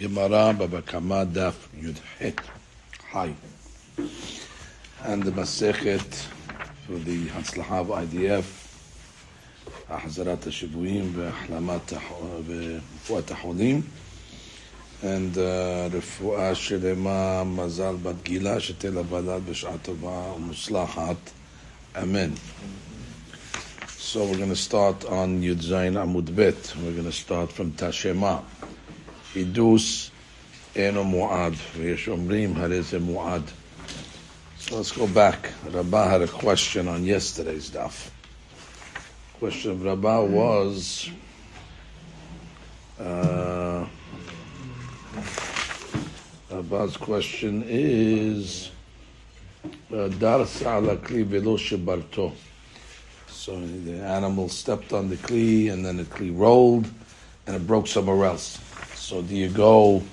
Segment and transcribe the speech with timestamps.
[0.00, 2.38] Gemara Baba Kama Daf Yudhet
[3.10, 3.34] Hi.
[5.04, 6.26] And the Masechet
[6.86, 8.44] for the Hatzlacha of IDF,
[9.90, 12.00] Ahzarat HaShivuim Ve'Ahlamat
[12.46, 13.82] Ve'Fuat HaHolim
[15.02, 21.18] and uh, Refuah Shelema Mazal Bat Gila Shetel B'Sh'at Tova U'Muslachat
[21.96, 22.34] Amen.
[23.88, 26.74] So we're going to start on Yud Zayin Amud Bet.
[26.82, 28.42] We're going to start from Tashema.
[29.32, 29.42] So
[34.76, 35.52] let's go back.
[35.70, 38.10] Rabbah had a question on yesterday's daf.
[39.38, 41.10] Question of Rabbah was
[42.98, 43.86] uh,
[46.50, 48.72] Rabbah's question is
[49.90, 51.56] Dar Sa'ala Kli Velo.
[53.28, 56.88] So the animal stepped on the kli and then the kli rolled
[57.46, 58.58] and it broke somewhere else.
[59.10, 60.04] So do you go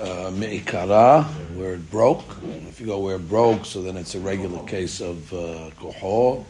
[0.00, 1.22] uh, me'ikara,
[1.54, 2.24] where it broke?
[2.68, 6.44] If you go where it broke, so then it's a regular case of uh, kohor.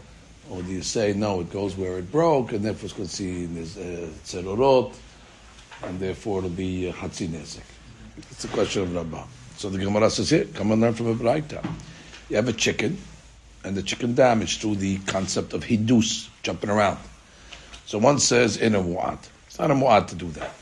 [0.49, 3.61] Or do you say, no, it goes where it broke, and therefore it's going to
[3.61, 4.95] uh, tzerorot,
[5.83, 7.61] and therefore it'll be uh, hatzinezek.
[8.31, 9.27] It's a question of Rabbah.
[9.59, 11.63] So the Gemara says here, come and learn from a Braita.
[12.31, 12.97] You have a chicken,
[13.63, 16.97] and the chicken damaged through the concept of hidus, jumping around.
[17.85, 19.19] So one says in a mu'at.
[19.49, 20.55] It's not a mu'at to do that.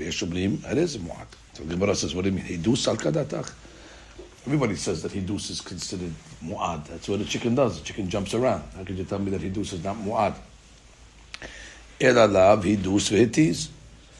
[0.00, 1.26] It is mu'at.
[1.54, 2.44] So Gemara says, what do you mean?
[2.44, 3.52] Hidus al kadatach?
[4.46, 6.86] Everybody says that hidus is considered mu'ad.
[6.86, 7.80] That's what a chicken does.
[7.80, 8.62] The chicken jumps around.
[8.76, 10.34] How could you tell me that hidus is not mu'ad?
[12.00, 13.68] Elalav hidus v'hitis.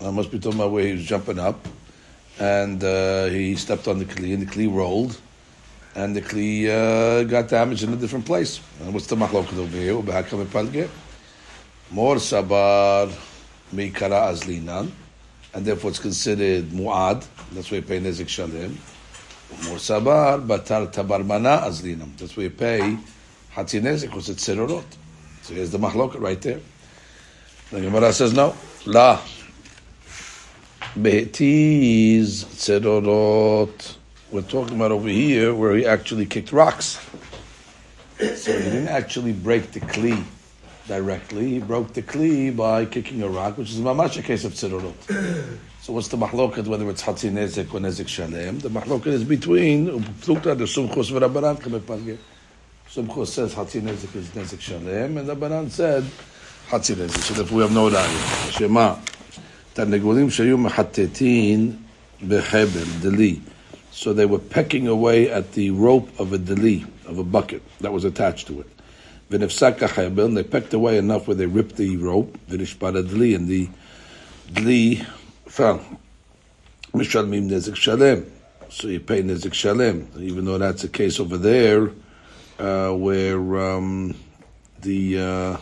[0.04, 1.66] I must be talking about where he was jumping up,
[2.38, 5.18] and uh, he stepped on the kli, and the kli rolled,
[5.96, 8.60] and the kli uh, got damaged in a different place.
[8.80, 9.94] And what's the machloket over here?
[9.94, 10.88] Ubehakam epalge.
[11.90, 13.10] Mor sabar
[13.74, 14.90] mikara azlinan,
[15.54, 17.26] and therefore it's considered mu'ad.
[17.52, 18.78] That's why you pay nezik shalem.
[19.64, 22.16] Mor sabar batar tabarmana azlinam.
[22.16, 22.98] That's why you pay
[23.54, 24.84] hatzi nezik because it's serorot.
[25.42, 26.60] So here's the machloket right there.
[27.70, 28.54] The Gemara says no.
[28.86, 29.20] La.
[30.94, 33.96] Behetiz tzerorot.
[34.30, 36.98] We're talking about over here where he actually kicked rocks.
[38.18, 40.24] So he didn't actually break the kli
[40.88, 41.50] directly.
[41.50, 45.58] He broke the kli by kicking a rock, which is mamash a case of tzirurut.
[45.82, 48.58] so what's the mahloket, whether it's hatzinezik or nezik shalem?
[48.58, 52.18] The mahloket is between uplukta the sumchus v'rabanan kamepange.
[52.88, 56.04] Sumchus says hatzin nezik is nezik shalem, and the said
[56.68, 57.18] hatzinezik.
[57.18, 58.50] So therefore we have no raya.
[58.50, 58.96] Shema,
[59.74, 61.78] tanegvolim shayu mehatetin
[62.22, 63.42] behebel, deli.
[63.90, 67.92] So they were pecking away at the rope of a deli, of a bucket that
[67.92, 68.77] was attached to it
[69.30, 73.68] and they pecked away enough where they ripped the rope, and the
[74.52, 75.06] dli
[75.46, 75.80] fell.
[77.02, 78.32] Shalem.
[78.70, 81.90] So you pay nezik shalem, even though that's a case over there
[82.58, 84.14] uh, where um,
[84.80, 85.56] the uh,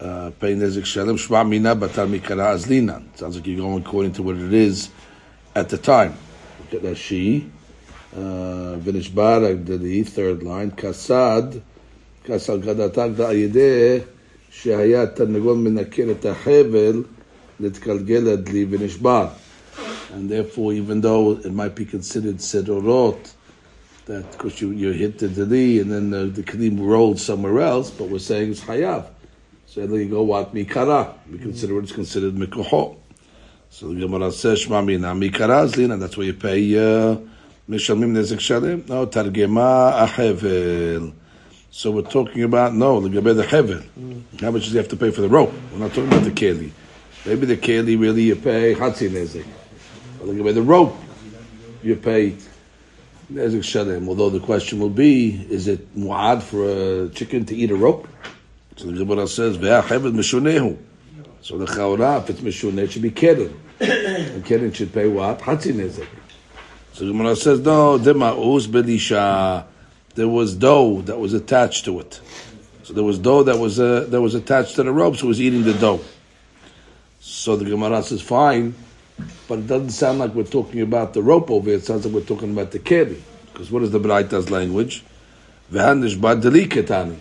[0.00, 3.02] uh, pay nezik shalem shma mina batal mikara azlina.
[3.18, 4.90] Sounds like you're going according to what it is
[5.54, 6.16] at the time.
[6.60, 7.50] Look at that she.
[8.14, 11.62] Uh, the third line, kasad.
[12.23, 13.97] כסל גדתק דאיידה,
[14.51, 17.03] שהיה תרנגול מנקר את החבל,
[17.59, 19.27] להתגלגל הדלי ונשבר.
[20.15, 23.33] And therefore, even though it might be considered sedorot,
[24.05, 27.91] that because you, you hit the deli and then the, the kelim rolled somewhere else,
[27.91, 29.05] but we're saying it's hayav.
[29.65, 31.13] So then you go what mikara.
[31.31, 32.95] We consider it's considered mikoho.
[33.69, 35.99] So the Gemara says shma mina mikara zlina.
[35.99, 36.69] That's where you pay
[37.69, 38.87] mishalmim nezik shalim.
[38.87, 41.13] No targema ahevel.
[41.74, 43.82] So we're talking about no the the hevel.
[43.98, 44.40] Mm.
[44.42, 45.54] How much does he have to pay for the rope?
[45.72, 46.70] We're not talking about the keli.
[47.24, 49.46] Maybe the keli really you pay hatzi nezik.
[50.20, 50.94] The the rope
[51.82, 52.36] you pay
[53.32, 54.06] nezik shalim.
[54.06, 58.06] Although the question will be, is it muad for a chicken to eat a rope?
[58.76, 60.76] So the Gemara says, "Ve'achevet mishunehu."
[61.40, 63.58] So the chaura, if it's mishuneh, it should be keren.
[63.80, 65.38] and keren should pay what?
[65.38, 66.06] Hatzi nezek.
[66.92, 69.71] So the Gemara says, "No, dema'us belisha."
[70.14, 72.20] There was dough that was attached to it.
[72.84, 75.40] So there was dough that was uh, that was attached to the rope, so was
[75.40, 76.00] eating the dough.
[77.20, 78.74] So the Gemara says, "Fine,"
[79.48, 81.78] but it doesn't sound like we're talking about the rope over here.
[81.78, 83.22] It sounds like we're talking about the keri.
[83.52, 85.04] Because what is the Braita's language?
[85.72, 87.16] V'hanish ba deliketani.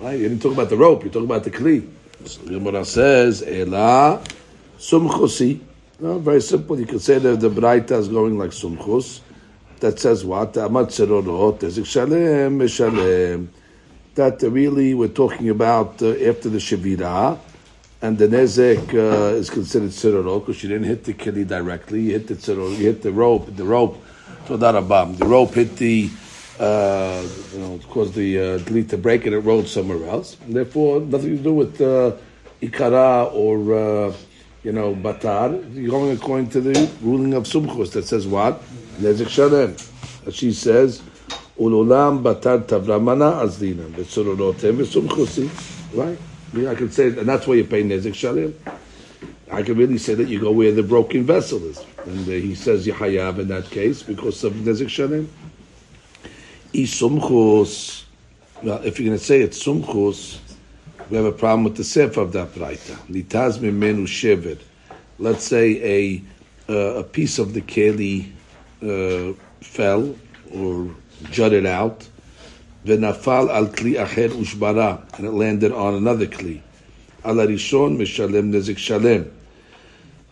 [0.00, 0.18] Right?
[0.18, 1.88] You didn't talk about the rope, you talk about the kli.
[2.24, 4.22] So the Gemara says, Ela
[4.78, 5.60] sumchosi.
[6.00, 6.78] No, very simple.
[6.78, 9.20] You can say that the Braita is going like sumchos.
[9.80, 10.54] That says what?
[14.14, 17.38] That really we're talking about uh, after the Shavira,
[18.02, 22.00] and the nezek uh, is considered tzirorot because she didn't hit the keli directly.
[22.00, 23.54] You hit the tzirorot, you hit the rope.
[23.54, 24.02] The rope,
[24.46, 25.16] todarabam.
[25.16, 26.10] The rope hit the,
[26.58, 30.36] uh, you know, caused the uh, delete to break and it rolled somewhere else.
[30.40, 32.16] And therefore, nothing to do with uh,
[32.60, 33.74] ikara or
[34.08, 34.12] uh,
[34.64, 35.52] you know batar.
[35.72, 38.60] You're going according to the ruling of sumchus that says what
[38.98, 39.76] nezek shalem.
[40.30, 41.02] She says.
[41.58, 43.88] Ulolam batar tavramana azdina.
[43.90, 45.50] V'tzororotem v'sumchusi.
[45.92, 46.18] Right?
[46.54, 48.54] I can say, and that's why you pay Nezik Shalim.
[49.50, 51.84] I can really say that you go where the broken vessel is.
[52.06, 55.28] And uh, he says Yahayav in that case because of Nezik Shalim.
[56.72, 58.04] Isumchus.
[58.62, 60.38] Well, if you're going to say it's Sumchus,
[61.10, 62.96] we have a problem with the Sefer of that Braita.
[65.18, 66.22] Let's say a,
[66.72, 68.32] uh, a piece of the Keli
[68.82, 70.14] uh, fell
[70.54, 70.94] or
[71.30, 72.08] jutted out
[72.88, 76.60] V'nafal al kli acher ushbara, and it landed on another kli.
[77.24, 79.30] Al arishon mishalem nezik shalem.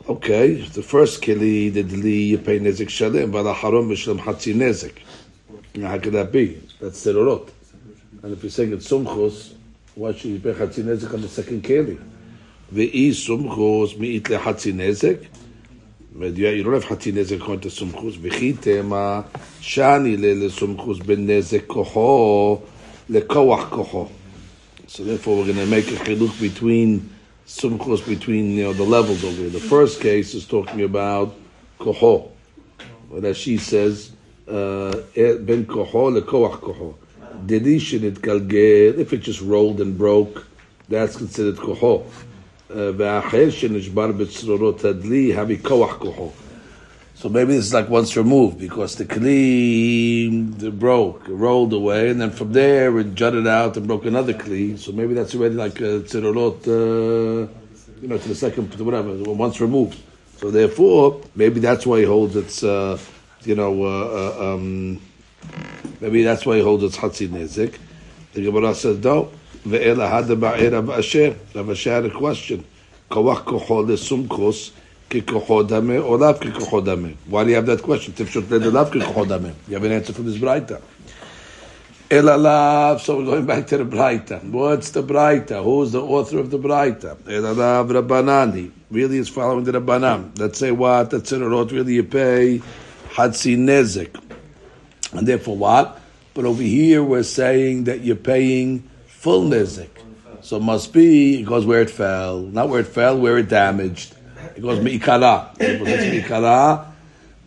[0.08, 4.94] Okay, the first kli, the dli, you pay nezik shalem, v'al haron mishalem hatzi nezik.
[5.74, 6.62] Now, how could that be?
[6.80, 7.50] That's serorot.
[8.22, 9.52] And if you're saying it's sumchos,
[9.94, 12.00] why should you pay hatzi nezik on the second kli?
[12.72, 15.26] Ve'i sumchos mi'it lehatzi nezik,
[16.19, 19.21] you don't have חצי נזק according to סומכוס, וכי תמה
[19.61, 22.57] שאני לסומכוס בנזק כוחו
[23.09, 24.07] לכוח כוחו.
[24.87, 27.09] So therefore we're going to make a chiluk between
[27.47, 29.49] sumchus between you know the levels over here.
[29.49, 31.33] The first case is talking about
[31.79, 32.29] koho,
[33.09, 34.11] but as she says,
[34.47, 36.95] uh, ben koho lekoach koho.
[37.45, 40.45] Delishin it galgel if it just rolled and broke,
[40.89, 42.03] that's considered koho.
[42.75, 46.31] והאחר שנשבר בצרורות הדלי, המכוח כוחו.
[47.21, 52.31] So maybe this is like once removed because the kli broke, rolled away, and then
[52.31, 54.79] from there it jutted out and broke another kli.
[54.79, 57.47] So maybe that's already like a tzirorot, uh,
[58.01, 59.99] you know, to the second, to whatever, once removed.
[60.37, 62.97] So therefore, maybe that's why he holds its, uh,
[63.43, 64.99] you know, uh, uh um,
[65.99, 67.77] maybe that's why he holds its hatzi nezik.
[68.33, 69.29] The Gemara says no.
[69.66, 71.36] Ve'ela hadaba'er Rav Ashi.
[71.54, 72.64] Rav Ashi had a question.
[73.10, 74.70] Kawach koho lesumkos
[75.10, 77.16] kikoho dameh or lav kikoho dameh?
[77.26, 78.14] Why do you have that question?
[78.14, 79.54] Tifshot le'elav kikoho dameh.
[79.66, 80.80] You have an answer from this Braita.
[82.08, 83.02] Ela lav.
[83.02, 84.48] So we're going back to the Braita.
[84.50, 85.64] What's the Braita?
[85.64, 87.16] Who's the author of the Braita?
[87.28, 88.70] Ela lav Rabbanani.
[88.92, 90.38] Really is following the Rabbanan.
[90.38, 91.10] Let's say what?
[91.10, 91.72] That's in a lot.
[91.72, 92.62] Really you pay
[93.08, 94.22] Hatsi Nezek.
[95.12, 96.00] And therefore what?
[96.34, 98.88] But over here we're saying that you're paying
[99.26, 99.88] full nizik.
[100.40, 103.48] So it must be, it goes where it fell, not where it fell, where it
[103.48, 104.14] damaged.
[104.54, 105.50] It goes mi'ikara.
[105.58, 106.86] It's mi'ikara,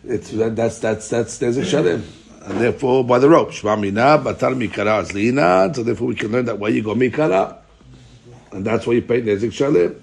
[0.04, 2.02] it's, that's, that's, that's, there's a shalim.
[2.42, 6.58] And therefore, by the rope, shvamina, batar mi'ikara azlina, so therefore we can learn that
[6.58, 7.56] way you go mi'ikara.
[8.52, 9.98] And that's why you pay nezik shalim.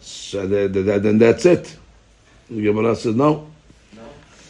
[0.00, 1.74] So then that's it.
[2.50, 3.48] The Gemara says, no.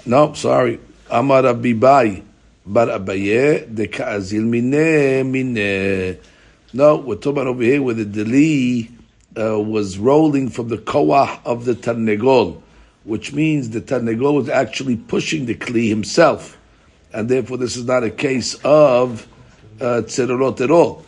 [0.05, 0.81] No, sorry.
[1.09, 2.25] Amar Abibai,
[2.67, 6.19] bar Abaye, de ka'azil mine, mine.
[6.75, 8.91] No, we're talking about over here where the deli
[9.39, 12.61] uh, was rolling from the koah of the tarnegol,
[13.05, 16.59] which means the tarnegol was actually pushing the kli himself,
[17.15, 19.27] and therefore this is not a case of
[19.81, 21.07] uh, at all.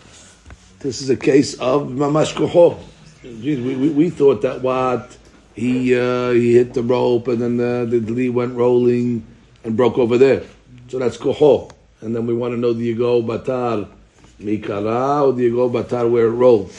[0.79, 2.79] This is a case of mamash koho.
[3.23, 5.15] We, we, we, thought that what
[5.55, 9.27] he uh, he hit the rope and then uh, the deli went rolling
[9.63, 10.43] and broke over there.
[10.89, 11.71] So that's koho.
[12.01, 13.91] And then we want to know the yigo batar
[14.41, 16.73] Mikara or do you go batar where it rolled?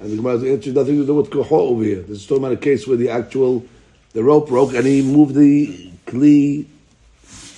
[0.00, 2.02] And the Gemara's answer nothing to do with koho over here.
[2.02, 3.64] This is talking about a case where the actual
[4.12, 6.66] the rope broke and he moved the kli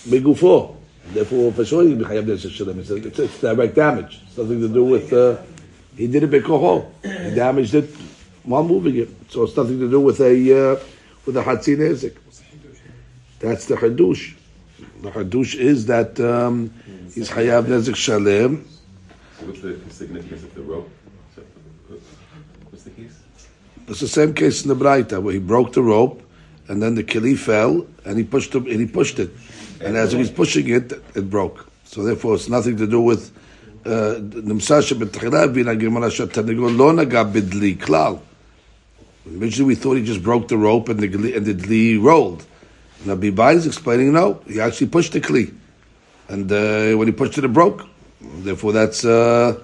[0.08, 0.76] begufo.
[1.12, 4.20] Therefore, for sure, it's, it's, it's direct damage.
[4.26, 5.38] It's nothing to do with uh,
[5.96, 6.90] he did it bekoho.
[7.02, 7.90] He damaged it
[8.44, 9.08] while moving it.
[9.28, 10.80] So it's nothing to do with a uh,
[11.26, 12.16] with a hatzin ezik.
[13.40, 14.34] That's the hadush.
[15.02, 16.72] The hadush is that um,
[17.12, 18.66] he's chayav nezik shalem
[19.41, 20.89] what's the significance of the rope?
[22.69, 23.19] What's the case?
[23.87, 26.21] It's the same case in the Braita where he broke the rope
[26.67, 29.31] and then the kili fell and he pushed it, and he pushed it.
[29.81, 31.69] And as he was pushing it, it broke.
[31.83, 33.31] So therefore it's nothing to do with
[33.85, 38.15] נמצא שבתחילה הבינה הגמרא שהתרנגול לא נגע בדלי כלל.
[39.27, 42.45] Originally we thought he just broke the rope and the, and the dli rolled.
[43.05, 45.53] Now Bibai is explaining, no, he actually pushed the kli.
[46.27, 47.85] And uh, when he pushed it, it broke.
[48.20, 49.58] Therefore, that's uh,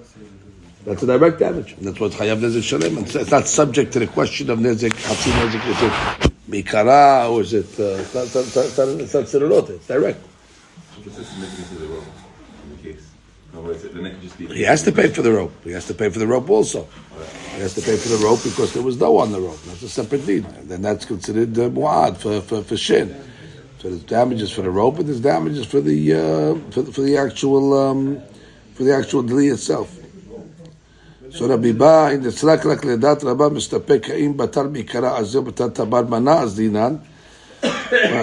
[0.85, 1.75] that's a direct damage.
[1.81, 2.97] That's what Chayav Nezik Shalem.
[2.99, 7.53] It's, not subject to the question of Nezik, Hatsi Nezik, is it Mikara, or is
[7.53, 10.25] it, uh, it's not, it's not, it's it's direct.
[14.53, 15.53] He has to pay for the rope.
[15.63, 16.87] He has to pay for the rope also.
[17.55, 19.59] He has to pay for the rope because there was dough on the rope.
[19.63, 20.45] That's a separate deed.
[20.45, 23.15] And then that's considered uh, mu'ad for, for, for shin.
[23.79, 27.17] So there's damages for the rope and there's damages for the uh, for, for the
[27.17, 28.21] actual um,
[28.76, 29.98] for the actual deli itself.
[31.30, 35.42] So Rabbi Ba in the tzlak rak ledat rabba mistapek האם בטל מעיקרה אז זהו
[35.42, 36.94] בטל טבל מנה אז דינן.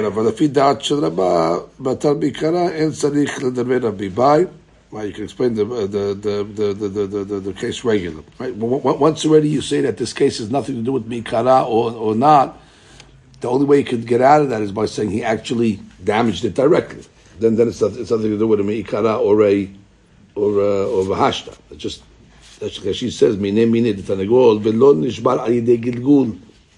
[0.08, 4.46] אבל לפי דעת של רבה בטל בעיקרה אין צריך לדבר רבי באי.
[4.92, 8.24] Well, you can explain the the the the the, the, the, the, the case regular.
[8.39, 8.60] Right?
[8.60, 11.63] W- w- Once already you say that this case has nothing to do with mikara
[11.68, 12.58] or or not,
[13.39, 16.44] the only way you could get out of that is by saying he actually damaged
[16.44, 17.04] it directly.
[17.39, 19.70] Then then it's, not, it's nothing to do with a mikara or a
[20.36, 21.58] or a, or a hashta.
[21.72, 22.04] It's just
[22.60, 26.28] that's because she says mine mine דתנגול ולא נשבר על ידי גלגול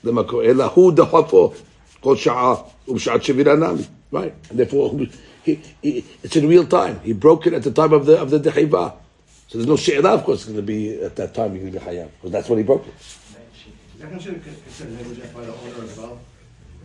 [0.03, 1.53] למקור אלא הוא דחפו
[1.99, 2.55] כל שעה
[2.87, 3.83] ובשעת שבירה נמי.
[4.11, 4.99] Right, and therefore
[5.45, 6.99] he, he, it's in real time.
[7.01, 8.93] He broke it at the time of the of the dechiva.
[9.47, 11.55] So there's no she'elah, of course, going to be at that time.
[11.55, 12.93] You're going to be hayam because that's when he broke it.
[13.99, 16.19] That considered considered negligent by the owner as well?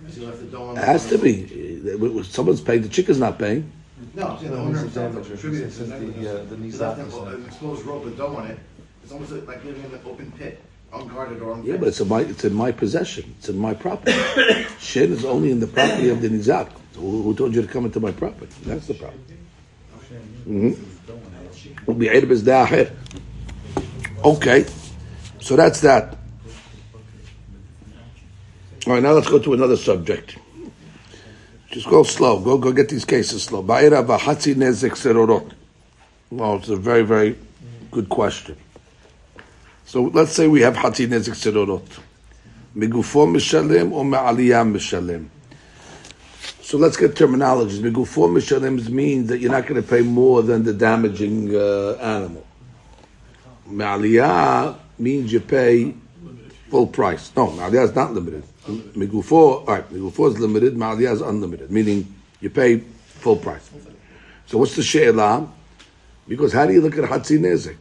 [0.00, 0.86] Because he left the dough on It the.
[0.86, 2.22] has to be.
[2.22, 2.82] Someone's paying.
[2.82, 3.72] The chicken's not paying.
[4.13, 5.33] No, saying the owner himself damager.
[5.33, 6.27] attributed to the, negligence.
[6.27, 8.59] uh, the He left an an exposed rope with dough on it.
[9.03, 10.61] It's almost like living in an open pit,
[10.93, 11.67] unguarded or unfenced.
[11.69, 13.35] Yeah, but it's in my it's in my possession.
[13.39, 14.11] It's in my property.
[14.79, 16.69] Shin is only in the property of the nizak.
[16.95, 18.53] Who, who told you to come into my property?
[18.65, 19.21] That's the problem.
[20.47, 20.81] Mm-hmm.
[24.23, 24.65] Okay,
[25.39, 26.17] so that's that.
[28.87, 30.37] All right, now let's go to another subject.
[31.71, 32.39] Just go slow.
[32.39, 33.63] Go go get these cases slow.
[33.63, 35.51] Ba'ira v'hatzi nezek serorot.
[36.29, 37.37] Well, it's a very very
[37.91, 38.57] good question.
[39.91, 41.85] So let's say we have Hatzi Nezik Serorot.
[42.73, 45.27] Migufo Mishalem or Me'aliyah Mishalem.
[46.61, 47.79] So let's get terminologies.
[47.79, 52.47] Migufo Mishalem means that you're not going to pay more than the damaging uh, animal.
[53.67, 55.93] Me'aliyah means you pay
[56.69, 57.29] full price.
[57.35, 58.45] No, Me'aliyah is not limited.
[58.79, 63.69] Migufo, all right, Migufo is limited, Me'aliyah is unlimited, meaning you pay full price.
[64.47, 65.47] So what's the she'elah?
[66.27, 67.77] Because how do you look at Hatzi Nezik?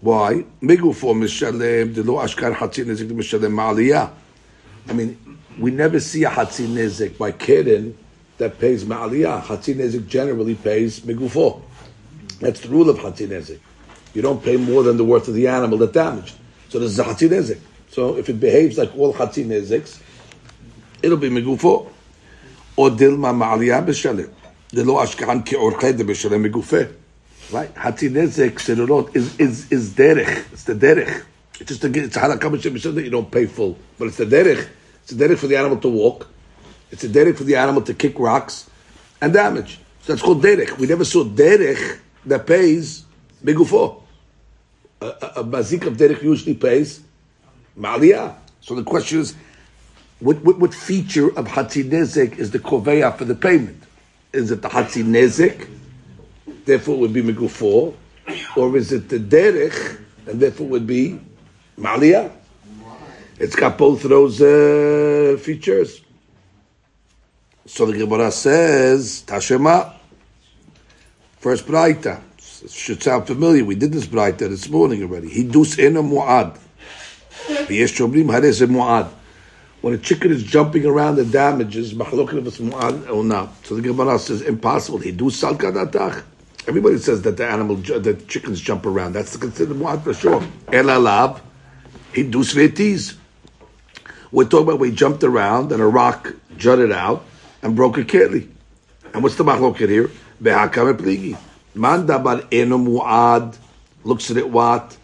[0.00, 0.44] Why?
[0.62, 4.10] Migufo mishalem delo ashkar hatzi nezik mishalem ma'aliyah.
[4.88, 7.96] I mean, we never see a hatzi nezik by keren
[8.36, 9.42] that pays ma'aliyah.
[9.42, 11.62] Hatzi nezik generally pays migufo.
[12.40, 13.58] That's the rule of hatzi nezik.
[14.12, 16.36] You don't pay more than the worth of the animal that damaged.
[16.68, 17.58] So this is a hatzi.
[17.96, 19.98] So if it behaves like all hatzi neziks,
[21.02, 21.90] it'll be migufo.
[22.76, 24.30] Or dilma ma'aliyah b'shalem.
[24.70, 26.92] Ashkaran ki'orched b'shalem migufeh.
[27.50, 27.74] Right?
[27.74, 30.52] Hatzi nezek serorot is derech.
[30.52, 31.24] It's the derech.
[31.58, 34.68] It's just a, it's a halakha that you don't pay full, but it's the derech.
[35.04, 36.28] It's the derech for the animal to walk.
[36.90, 38.68] It's a derech for the animal to kick rocks
[39.22, 39.80] and damage.
[40.02, 40.76] So that's called derech.
[40.76, 43.06] We never saw derech that pays
[43.42, 44.02] begufo.
[45.00, 47.00] A, a, a mazik of derech usually pays
[47.78, 48.34] maliyah.
[48.60, 49.34] So the question is,
[50.20, 53.82] what, what, what feature of hatzi nezek is the koveya for the payment?
[54.32, 55.68] Is it the hatzi nezek?
[56.66, 57.94] therefore it would be megufo,
[58.56, 61.18] or is it the derech, and therefore it would be
[61.78, 62.30] maliyah?
[63.38, 66.00] It's got both of those uh, features.
[67.66, 69.94] So the Gemara says, Tashema,
[71.38, 72.22] first braita.
[72.68, 73.64] Should sound familiar.
[73.64, 75.28] We did this braita this morning already.
[75.28, 76.58] Hidus ena mu'ad.
[79.82, 83.64] When a chicken is jumping around and damages, if it's mu'ad or not.
[83.64, 84.98] So the Gemara says, impossible.
[84.98, 86.24] Hidus sal kadatach.
[86.66, 89.12] Everybody says that the animal, the chickens jump around.
[89.12, 90.42] That's considered mu'ad for sure.
[90.72, 91.40] El alav,
[92.12, 93.16] hidus ve'etiz.
[94.32, 97.24] We're talking about we jumped around and a rock jutted out
[97.62, 98.48] and broke a keli.
[99.14, 100.10] And what's the machloket here?
[100.42, 101.38] Behakam pligi.
[101.74, 103.56] Man dabar mu'ad
[104.02, 104.96] looks at it what?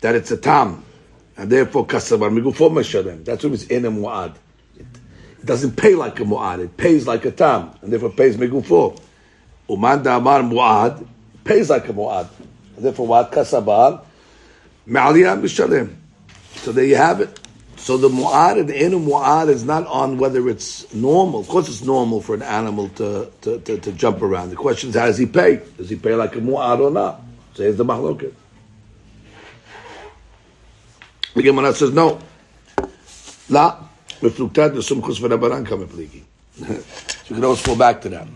[0.00, 0.82] That it's a tam.
[1.40, 3.24] And therefore kasabar migufo meshalem.
[3.24, 4.34] That's what it's eno mu'ad.
[4.76, 6.62] It doesn't pay like a mu'ad.
[6.62, 7.74] It pays like a tam.
[7.80, 9.00] And therefore pays migufo.
[9.70, 11.08] Uman damar mu'ad
[11.42, 12.28] pays like a mu'ad.
[12.76, 13.32] And therefore what?
[13.32, 14.04] Kasabar
[14.86, 15.94] ma'aliyah mishalem.
[16.56, 17.40] So there you have it.
[17.76, 21.40] So the mu'ad and the inu mu'ad is not on whether it's normal.
[21.40, 24.50] Of course, it's normal for an animal to, to, to, to jump around.
[24.50, 25.62] The question is, how does he pay?
[25.78, 27.22] Does he pay like a mu'ad or not?
[27.54, 28.34] So here's the mahloket.
[31.34, 32.18] The Gemara says no.
[33.48, 33.78] La
[34.20, 36.22] mefluktat the sumchus v'rabaran kame pligi.
[36.58, 36.74] So
[37.28, 38.26] you can always fall back to that.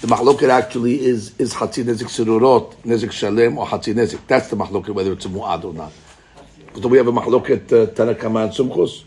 [0.00, 4.20] The mahloket actually is is hatzi nezik sirurot, nezik shalem, or hatzi nezik.
[4.26, 5.92] That's the mahloket whether it's a mu'ad or not.
[6.80, 9.04] So we have a mahloket uh, Tanakama and Sumchus.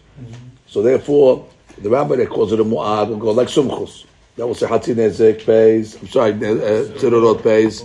[0.68, 1.48] So therefore,
[1.80, 4.06] the rabbi that calls it a mu'ad will go like Sumchus.
[4.36, 7.84] That will say Hatzi Nezek pays, I'm sorry, uh, Tzirorot pays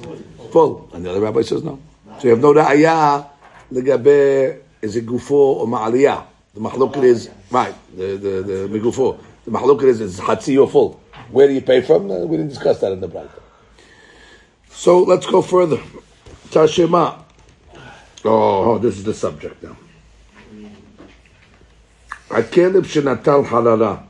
[0.51, 0.91] full.
[0.93, 1.79] And the other rabbi says no.
[2.19, 3.29] So you have no ra'ayah,
[3.73, 6.26] legabe, is it gufo or ma'aliyah?
[6.54, 9.20] The mahloket is, right, the, the, the migufo.
[9.46, 11.02] The mahloket is, is Hatzi or full.
[11.32, 12.12] Where do you pay from?
[12.12, 13.42] Uh, we didn't discuss that in the Braita.
[14.70, 15.78] So let's go further.
[16.50, 17.24] Tashema.
[18.26, 19.76] Oh, oh, this is the subject now.
[22.30, 24.04] הכלב שנטל חררה.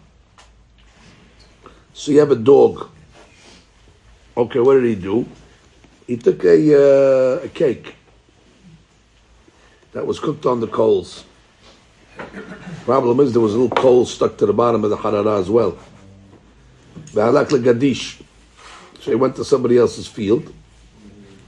[1.93, 2.89] So you have a dog.
[4.36, 5.25] Okay, what did he do?
[6.07, 6.57] He took a,
[7.39, 7.95] uh, a cake
[9.92, 11.25] that was cooked on the coals.
[12.85, 15.50] Problem is there was a little coal stuck to the bottom of the harara as
[15.50, 15.78] well.
[17.12, 18.23] Legadish.
[19.00, 20.52] So he went to somebody else's field.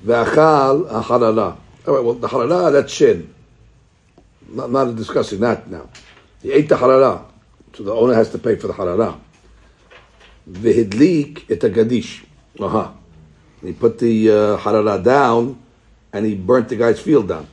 [0.04, 1.56] V'achal harara.
[1.86, 3.34] All right, well, the harara, that's shin.
[4.48, 5.88] Not, not discussing that now.
[6.42, 7.24] He ate the harara,
[7.74, 9.18] so the owner has to pay for the harara.
[10.48, 12.24] V'hidlik et gadish.
[12.60, 12.94] Aha.
[13.62, 15.60] He put the uh, harara down,
[16.12, 17.46] and he burnt the guy's field down.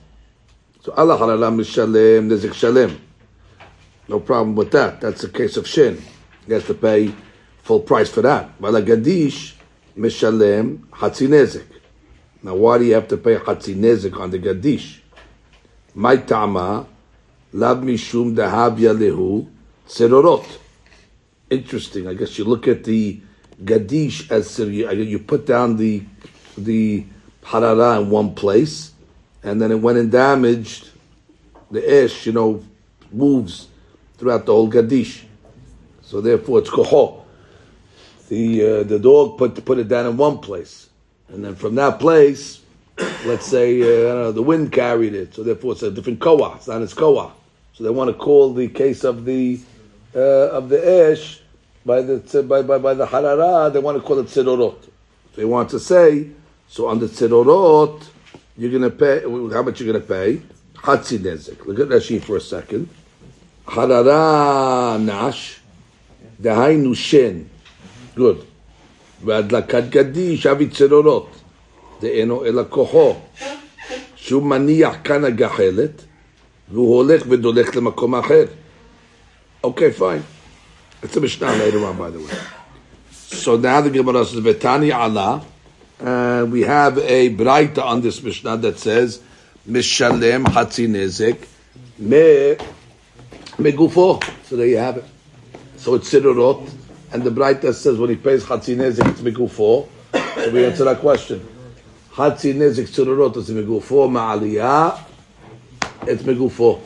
[0.88, 2.98] So Allah mishalem nezik shalem.
[4.08, 5.02] No problem with that.
[5.02, 6.02] That's a case of shin.
[6.46, 7.14] He has to pay
[7.62, 8.58] full price for that.
[8.58, 9.52] Vala gadish
[9.98, 11.66] mishalem hatzi nezik.
[12.42, 15.00] Now, why do you have to pay hatzi nezik on the gadish?
[15.94, 16.88] My tama
[17.52, 19.46] Lab mishum dahabya lehu
[19.90, 20.48] serorot.
[21.50, 22.08] Interesting.
[22.08, 23.20] I guess you look at the
[23.62, 26.06] gadish as you put down the
[26.58, 27.06] the
[27.44, 28.94] harara in one place,
[29.44, 30.90] and then it went and damaged
[31.72, 32.64] the ash, You know,
[33.12, 33.68] moves
[34.18, 35.24] throughout the whole gadish.
[36.02, 37.24] So therefore, it's koho.
[38.30, 40.90] The uh, the dog put put it down in one place,
[41.30, 42.62] and then from that place,
[43.26, 46.56] let's say uh, know, the wind carried it, so therefore it's a different koah.
[46.58, 47.32] It's not its koah.
[47.74, 49.60] So they want to call the case of the
[50.16, 51.42] uh, of the ish
[51.86, 53.72] by the by, by, by the harara.
[53.72, 54.90] They want to call it tzirorot.
[55.36, 56.30] They want to say
[56.68, 58.04] so on the tzirorot
[58.58, 60.42] you're going to pay how much you're going to pay
[60.76, 61.66] hatzi nezik.
[61.66, 62.90] Look at Rashi for a second.
[63.66, 65.60] Harara nash
[66.42, 67.50] dahainu shen.
[68.16, 68.44] Good.
[69.26, 71.30] והדלקת גדיש אבי צרורות,
[72.02, 73.16] דאינו אלא כוחו,
[74.16, 76.04] שהוא מניח כאן הגחלת,
[76.72, 78.46] והוא הולך ודולק למקום אחר.
[79.64, 80.24] Okay, fine.
[81.02, 82.38] It's a Mishnah later on, by the way.
[83.12, 85.44] So now the Gemara says, Vetani Allah,
[86.00, 89.22] and we have a Braita on this Mishnah that says,
[89.68, 91.48] Mishalem Hatzi Nezek,
[91.98, 92.56] Me,
[93.58, 94.24] Megufo.
[94.46, 95.06] So there you have it.
[95.78, 96.72] So it's Sidurot,
[97.12, 99.88] and the Braita says when he pays Hatzi Nezek, it's Megufo.
[100.14, 101.46] So we answer that question.
[102.12, 105.00] Hatzi Nezek Sidurot is Megufo, Ma'aliyah,
[106.08, 106.82] it's Megufo.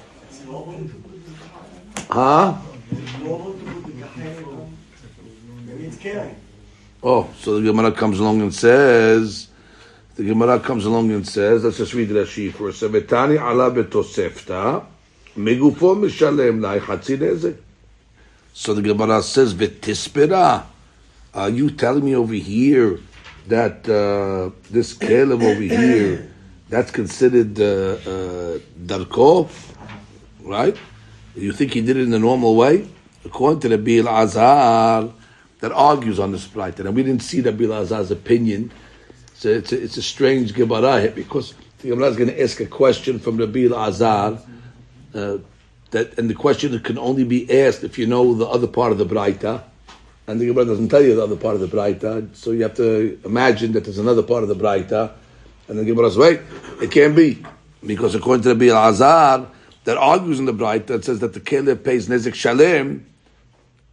[2.09, 2.57] Huh?
[7.03, 9.47] Oh, so the Gemara comes along and says,
[10.15, 13.01] the Gemara comes along and says, let's just read Rashi for a second.
[13.01, 14.85] Betani ala betosefta,
[15.35, 16.79] megufo mishalem lai.
[18.53, 20.65] So the Gemara says, v'tispera.
[21.33, 22.99] Are you telling me over here
[23.47, 26.29] that uh, this Caleb over here,
[26.69, 29.45] that's considered uh, uh,
[30.43, 30.77] right?
[31.35, 32.87] You think he did it in the normal way?
[33.25, 35.11] According to the Bil Azhar,
[35.61, 38.71] that argues on this plight, and we didn't see the Bil Azhar's opinion.
[39.35, 42.65] So it's a, it's a strange Gemara because the Gemara is going to ask a
[42.65, 44.39] question from the Bil Azhar.
[45.13, 45.37] Uh,
[45.91, 48.97] that and the question can only be asked if you know the other part of
[48.97, 49.63] the Braita,
[50.27, 52.75] and the Gemara doesn't tell you the other part of the Braita, so you have
[52.75, 55.11] to imagine that there's another part of the Braita,
[55.67, 56.39] and the Gemara says, wait,
[56.81, 57.43] it can't be
[57.85, 59.47] because according to the Bil Azhar
[59.83, 63.05] that argues in the Braita that says that the Caleb pays Nezik Shalem.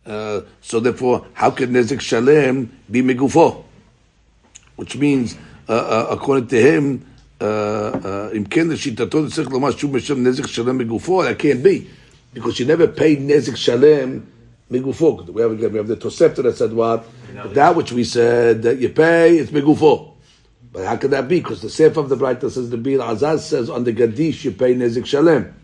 [0.06, 3.64] Uh, so therefore, how could Nezik Shalem be Megufo?
[4.76, 5.36] Which means,
[5.68, 7.06] uh, uh, according to him,
[7.40, 11.90] uh, uh, Imken Shitato Tzich Lomar Shum Hashem Nezik Shalem that can't be.
[12.32, 14.26] Because she never paid Nezik Shalem
[14.70, 15.26] Megufo.
[15.28, 17.04] We have, we have the Tosefta that said what?
[17.54, 20.14] That which we said that you pay, it's Megufo.
[20.72, 21.40] But how could that be?
[21.40, 24.52] Because the Sefer of the Braita says, the Bir Azaz says, on the Gadish you
[24.52, 25.54] pay Nezik Shalem.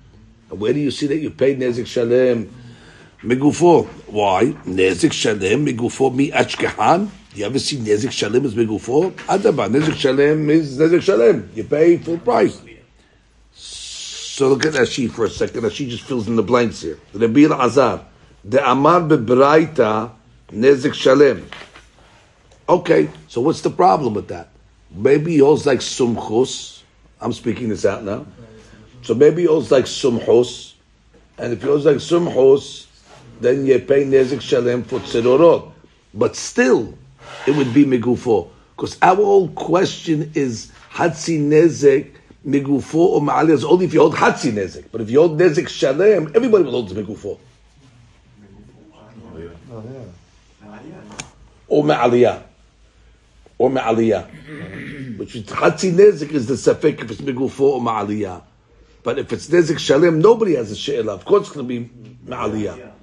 [0.50, 2.50] And where do you see that you pay Nezik Shalem?
[3.24, 3.86] Megufo?
[4.06, 4.54] Why?
[4.66, 7.08] Nezik Shalem Megufo mi Achkehan?
[7.32, 9.12] Do you ever see Nezik Shalem as Megufo?
[9.12, 11.48] Adaba, Nezik Shalem is Nezik Shalem.
[11.54, 12.60] You pay full price.
[13.54, 15.62] So look at Rashi for a second.
[15.62, 16.98] Rashi just fills in the blanks here.
[17.14, 18.04] The Azar.
[18.44, 20.10] The Amar Bebraita
[20.50, 21.48] Nezik Shalem.
[22.68, 24.50] Okay, so what's the problem with that?
[24.90, 26.82] Maybe he holds like Sumchus.
[27.22, 28.26] I'm speaking this out now.
[29.00, 30.74] So maybe he holds like Sumchus.
[31.38, 32.83] And if he holds like Sumchus,
[33.44, 35.72] then you pay Nezik Shalem for Tzedorot.
[36.14, 36.94] but still,
[37.46, 38.48] it would be megufo.
[38.76, 42.12] Because our whole question is hatzi nezek
[42.46, 44.86] megufo or ma'aliyah only if you hold hatzi nezek.
[44.90, 47.38] But if you hold nezek shalem, everybody will hold megufo.
[49.32, 50.04] Oh, yeah.
[51.68, 52.42] Or ma'aliyah.
[53.58, 55.18] Or ma'aliyah.
[55.18, 58.42] Which is hatzi nezek is the safek if it's megufo or ma'aliyah.
[59.02, 61.14] But if it's nezek shalem, nobody has a she'elah.
[61.14, 61.90] Of course it's going to be
[62.26, 62.93] ma'aliyah.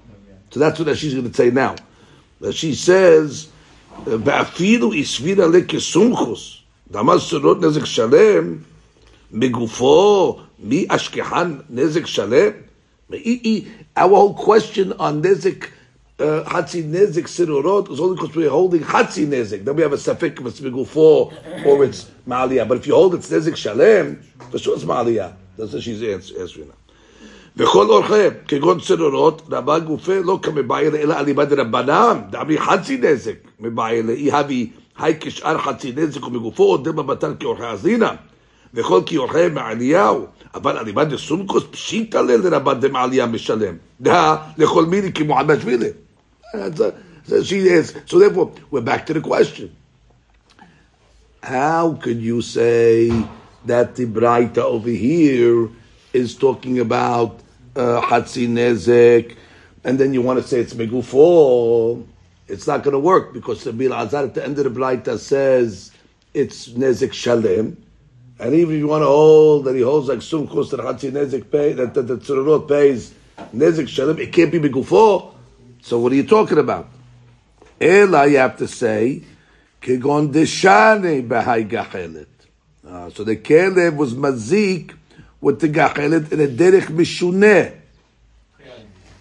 [0.51, 1.75] So that's what she's going to say now.
[2.53, 3.49] She says,
[4.07, 6.57] ואפילו הסבירה לכסומכוס,
[6.90, 8.57] דמה סורות נזק שלם,
[9.33, 12.51] מגופו, מי אשכחן נזק שלם?
[13.97, 15.71] Our whole question on nezek,
[16.19, 19.64] uh, hatzi nezek sirorot is only because we're holding hatzi nezek.
[19.64, 21.33] Then we have a safek if it's megufo
[21.64, 22.66] or it's ma'aliyah.
[22.66, 25.35] But if you hold it's nezek shalem, for sure it's ma'aliyah.
[25.57, 26.80] That's what she's answering now.
[27.57, 34.12] וכל אורחיהם, כגון צרורות, רבה גופה לא כמבעילה אלא אליבא דרבנן, דאמרי חצי נזק מבעילה,
[34.12, 38.11] אי הבי היי כשאר חצי נזק ומגופו, עוד דמה בטל כאורחי הזינא,
[38.75, 45.38] וכל כאורחיהם מעליהו, אבל אליבא דסומקוס פשיטא לה לרבן דמעליה משלם, דהה לכל מיני כמו
[45.38, 45.88] עמשווילה.
[47.29, 47.92] So she is.
[48.07, 49.75] So therefore, we're back to the question.
[51.42, 53.11] How could you say
[53.64, 55.69] that the Braita over here
[56.13, 57.39] is talking about
[57.76, 59.36] uh, Hatzi Nezek,
[59.84, 62.06] and then you want to say it's Megufo,
[62.47, 65.17] it's not going to work because the Bil Azar at the end of the Braita
[65.17, 65.91] says
[66.34, 67.82] it's Nezek Shalem.
[68.39, 71.52] And even if you want to hold that he holds like Sumkos that Hatzi Nezek
[71.52, 73.13] pay, that the, Tzururot pays
[73.56, 75.34] Nezek Shalem, it can't be Megufo.
[75.82, 76.89] So what are you talking about?
[77.80, 79.24] Ela, you have to say,
[79.82, 82.28] Kegon Deshane Behai Gachelet.
[82.88, 84.95] Uh, so the Kelev was Mazik
[85.41, 87.77] with the gachelet in a derech mishuneh.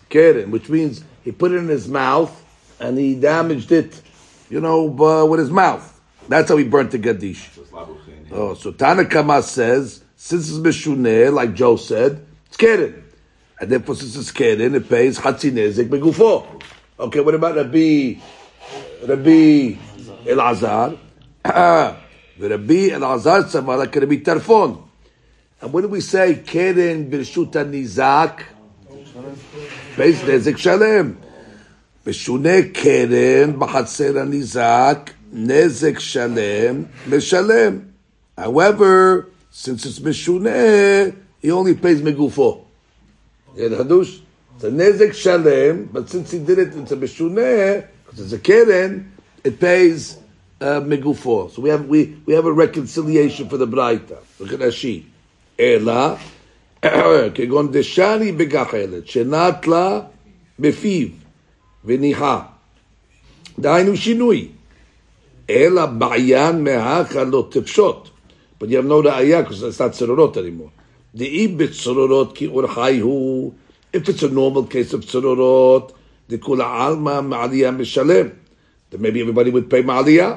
[0.09, 2.37] Keren, which means he put it in his mouth
[2.79, 4.01] and he damaged it,
[4.49, 6.01] you know, uh, with his mouth.
[6.29, 7.49] That's how he burnt the gadish.
[8.33, 13.05] Oh, so Tanakama says, since it's mishuneh, like Joe said, it's keren.
[13.61, 16.47] And therefore, since it's keren, it pays chatzi nezek begufo.
[16.99, 18.15] Okay, what about Rabbi,
[19.07, 19.77] Rabbi
[20.27, 20.99] Elazar?
[21.45, 21.99] Rabbi
[22.39, 24.90] Elazar like Rabbi Tarfon.
[25.62, 28.44] And when do we say keren b'rshuta nizak?
[29.96, 31.18] Beis nezek shalem.
[32.08, 37.80] משונה קרן בחצר הניזק, נזק שלם, משלם.
[38.40, 41.10] However, since it's משונה,
[41.42, 42.62] he only pays מגופו.
[43.56, 44.20] Yeah, the Hadush.
[44.56, 48.38] It's a נזק שלם, but since he did it, it's a משונה, because it's a
[48.38, 49.04] קרן,
[49.44, 50.18] it pays
[50.62, 51.52] uh, מגופו.
[51.54, 54.18] So we have, we, we have a reconciliation for the Braita.
[54.40, 55.06] Look at Rashi.
[55.61, 56.15] אלא,
[57.35, 60.01] כגון דשני בגחלת, שנט לה
[60.59, 61.09] בפיו,
[61.85, 62.41] וניחה.
[63.59, 64.49] דהיינו שינוי.
[65.51, 68.09] אלא בעיין מהכה לא תפשוט.
[68.63, 70.71] Because it's not צרורות anymore.
[71.15, 73.53] דאי בצרורות כי אורחי הוא,
[73.97, 75.93] if it's a normal case of צרורות,
[76.31, 78.27] דכול העלמא מעלייה משלם.
[78.93, 80.35] Then maybe everybody would מעלייה.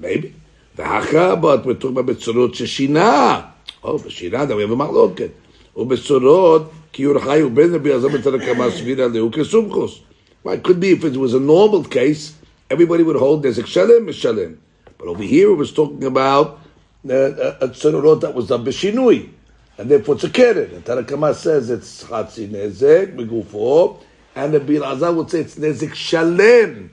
[0.00, 0.28] Maybe.
[0.76, 3.40] והכה, but we're talking about בצורות ששינה.
[3.82, 5.32] Oh, b'shirada we have a maloket.
[5.76, 10.00] Ubesorot kiur hayu b'nei b'yazam etanakama svira lehu kesumchus.
[10.42, 12.34] Well, it could be if it was a normal case,
[12.70, 14.58] everybody would hold there's a kshalim, shalim.
[14.98, 16.60] But over here, it was talking about
[17.08, 19.30] uh, uh, a a tsorot that was a b'shinui,
[19.78, 20.74] and therefore it's a keren.
[20.74, 24.02] And Tanakama says it's chatzi nezek megufo,
[24.34, 26.90] and the Bir Azar would say it's nezek shalim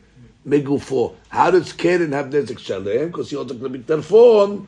[0.47, 1.15] megufo.
[1.29, 3.07] How does keren have nezek shalim?
[3.07, 4.67] Because he also could be tarfon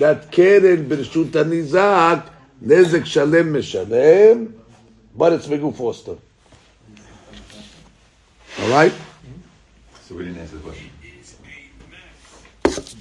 [0.00, 2.26] that keren b'rishut nizak,
[2.64, 4.52] nezek shalem meshalem,
[5.14, 6.18] but it's megufo still.
[8.60, 8.94] All right?
[10.04, 10.90] So we didn't answer the question.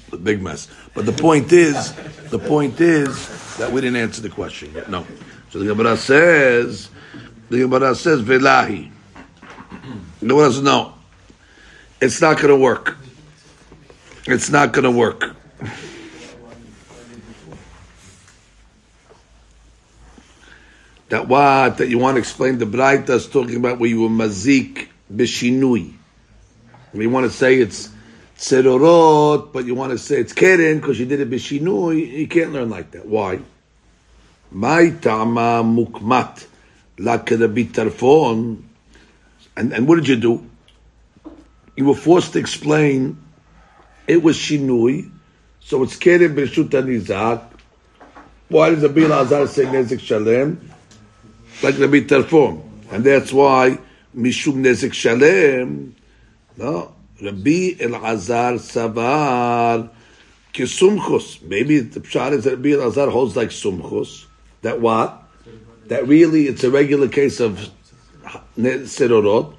[0.09, 0.67] The big mess.
[0.93, 1.93] But the point is,
[2.31, 4.89] the point is that we didn't answer the question yet.
[4.89, 5.07] No.
[5.51, 6.89] So the Gemara says,
[7.49, 8.91] the Gemara says, Velahi.
[10.19, 10.95] The Gemara says, no.
[12.01, 12.97] It's not going to work.
[14.25, 15.37] It's not going to work.
[21.09, 21.77] That what?
[21.77, 25.93] That you want to explain the Braita is talking about where you were mazik b'shinui.
[26.93, 27.89] And you want to say it's
[28.37, 32.11] tzerorot, but you want to say it's keren because you did it b'shinui.
[32.11, 33.07] You can't learn like that.
[33.07, 33.39] Why?
[34.51, 36.45] My tama mukmat
[36.97, 38.61] lakadabi tarfon.
[39.57, 40.47] And and what did you do?
[41.75, 43.17] You were forced to explain
[44.05, 45.09] it was shinui,
[45.59, 47.45] so it's keren b'shut nizak.
[48.47, 50.68] Why does the Bil Azar say nezik shalem?
[51.61, 52.61] Like Rabbi Tarfon.
[52.91, 53.77] And that's why
[54.15, 55.95] Mishum Nezek Shalem,
[56.57, 59.89] no, Rabbi Elazar Savar
[60.53, 61.41] Kisumchus.
[61.43, 64.25] Maybe the pshat is that Rabbi Elazar holds like Sumchus.
[64.61, 65.23] That what?
[65.87, 67.69] That really it's a regular case of
[68.57, 69.55] Sirorot.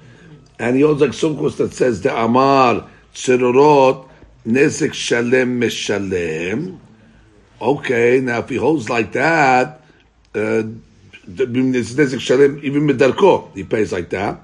[0.59, 4.09] And he holds like Sumchus that says the Amar Sirorot
[4.45, 6.79] Nezik Shalem Meshalem.
[7.61, 9.81] Okay, now if he holds like that,
[10.33, 10.63] uh,
[11.27, 11.71] even
[12.87, 14.39] Medarko, he pays like that.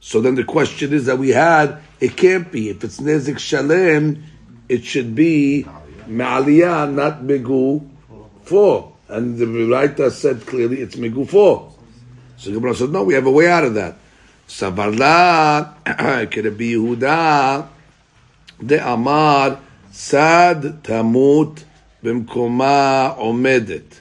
[0.00, 2.68] So then the question is that we had, it can't be.
[2.68, 4.22] If it's Nezik Shalem,
[4.68, 5.66] it should be
[6.06, 7.88] Ma'aliyah, not Megu
[8.44, 8.92] 4.
[9.08, 11.72] And the writer said clearly it's Megufo.
[12.36, 13.96] So Gemara said, no, we have a way out of that.
[14.46, 17.68] Savarla, could it be Yehuda,
[18.60, 19.60] the Amar,
[19.90, 21.64] Sad Tamut
[22.02, 24.00] Bimkoma Omedet.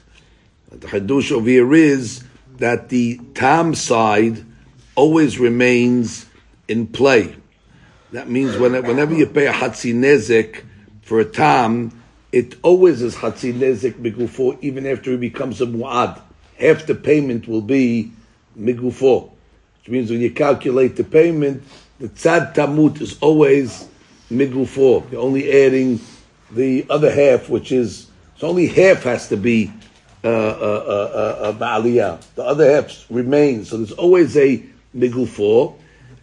[0.70, 2.24] The Hadush over here is
[2.58, 4.46] that the Tam side
[4.96, 6.26] always remains
[6.68, 7.36] in play.
[8.12, 10.64] That means when, whenever you pay a Hatzi Nezek
[11.04, 12.02] for a Tam,
[12.32, 16.22] it always is Hatzi Nezek Migufo, even after he becomes a Mu'ad.
[16.60, 18.12] Half the payment will be
[18.60, 19.32] Migufo.
[19.80, 21.64] Which means when you calculate the payment,
[22.00, 23.88] the Tzad Tamut is always
[24.30, 25.10] Migufo.
[25.12, 26.02] You're only adding
[26.52, 29.72] the other half, which is, so only half has to be
[30.24, 32.22] uh, uh, uh, uh, Baaliyah.
[32.36, 33.70] The other half remains.
[33.70, 34.64] So there's always a
[34.96, 35.76] Migufo,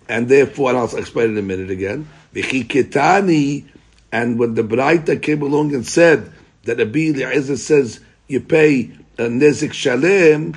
[0.09, 2.09] and therefore, and I'll explain in a minute again.
[2.35, 3.65] V'chiketani,
[4.11, 6.33] and when the Braita came along and said
[6.65, 10.55] that Rabbi Eliezer says you pay a Nezik Shalem,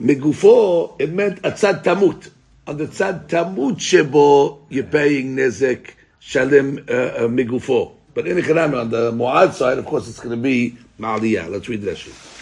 [0.00, 2.30] Migufo, it meant Atzad Tamut.
[2.66, 7.92] On the Tzad Tamut Shebo, you're paying Nezek Shalem uh, uh, Migufo.
[8.14, 11.48] But in the on the Mu'ad side, of course, it's going to be Ma'aliyah.
[11.48, 12.41] Let's read the Rashi.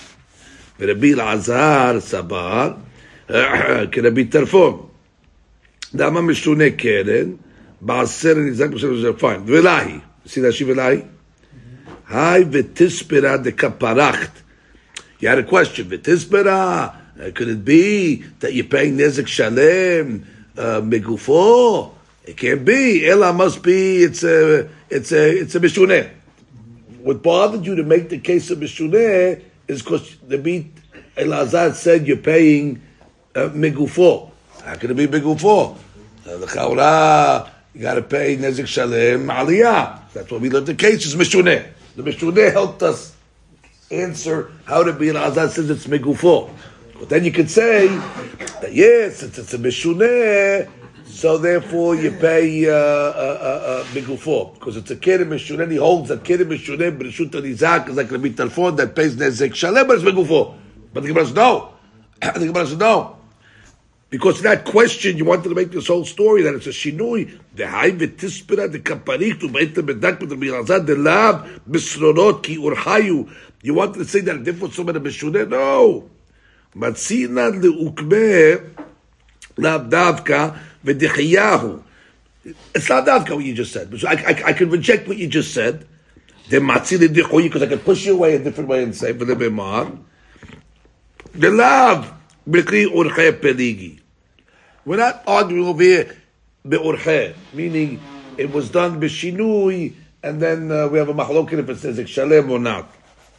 [0.79, 2.71] ורבי אלעזר סבר
[3.91, 4.87] כרבי טרפון.
[5.93, 7.31] למה משונה קרן?
[7.81, 9.41] בעשר נזק בשביל זה פיין.
[9.45, 9.91] ולהי,
[10.27, 11.01] see that ולהי?
[12.09, 14.31] היי ותספרה דקפרחת.
[15.21, 16.87] You had a question, ותספרה,
[17.33, 20.17] could it be that you're paying נזק שלם
[20.57, 21.91] uh, מגופו?
[22.25, 26.01] It can't be, אלא must be, it's a, it's a, it's a משונה.
[27.03, 28.97] What bothered you to make the case of משונה
[29.70, 30.74] is because the beat
[31.16, 32.82] Elazar said you're paying
[33.34, 33.48] uh.
[33.48, 35.76] How can it be migufo?
[36.26, 40.12] Uh, the chaura you got to pay nezik shalem aliyah.
[40.12, 40.66] That's what we learned.
[40.66, 41.66] The case is mishuneh.
[41.94, 43.14] The mishuneh helped us
[43.90, 45.06] answer how to be.
[45.06, 46.50] Elazar says it's migufo.
[46.98, 47.86] But then you could say
[48.60, 50.68] that yes, it's, it's a mishuneh.
[51.10, 55.70] So therefore, you pay uh, uh, uh, uh migufo because it's a kid mishuneh.
[55.70, 59.86] He holds that kid mishuneh b'rishut nizak is like Rabbi Tarfon that pays nezek shalem,
[59.86, 60.56] but it's migufo.
[60.94, 61.74] But the Gemara says no.
[62.20, 63.16] the Gemara says no.
[64.08, 67.38] Because that question, you wanted to make this whole story that it's a shinui.
[67.54, 72.56] The high v'tispira the kaparik to beit the bedak the birazad the lab bisronot ki
[72.56, 73.30] urhayu.
[73.62, 75.48] You wanted to say that a different somebody b'shuneh?
[75.48, 76.08] No.
[76.74, 78.74] Matzina leukme
[79.56, 81.02] lab davka It's
[82.88, 84.00] not davka what you just said.
[84.00, 85.86] So I, I, I can reject what you just said.
[86.48, 89.84] Because I can push you away a different way and say the
[91.50, 92.12] love.
[94.84, 96.16] We're not arguing over here
[96.68, 98.00] be'urche, meaning
[98.36, 102.50] it was done b'shinui, and then uh, we have a mahlokin if it says shalem
[102.50, 102.90] or not.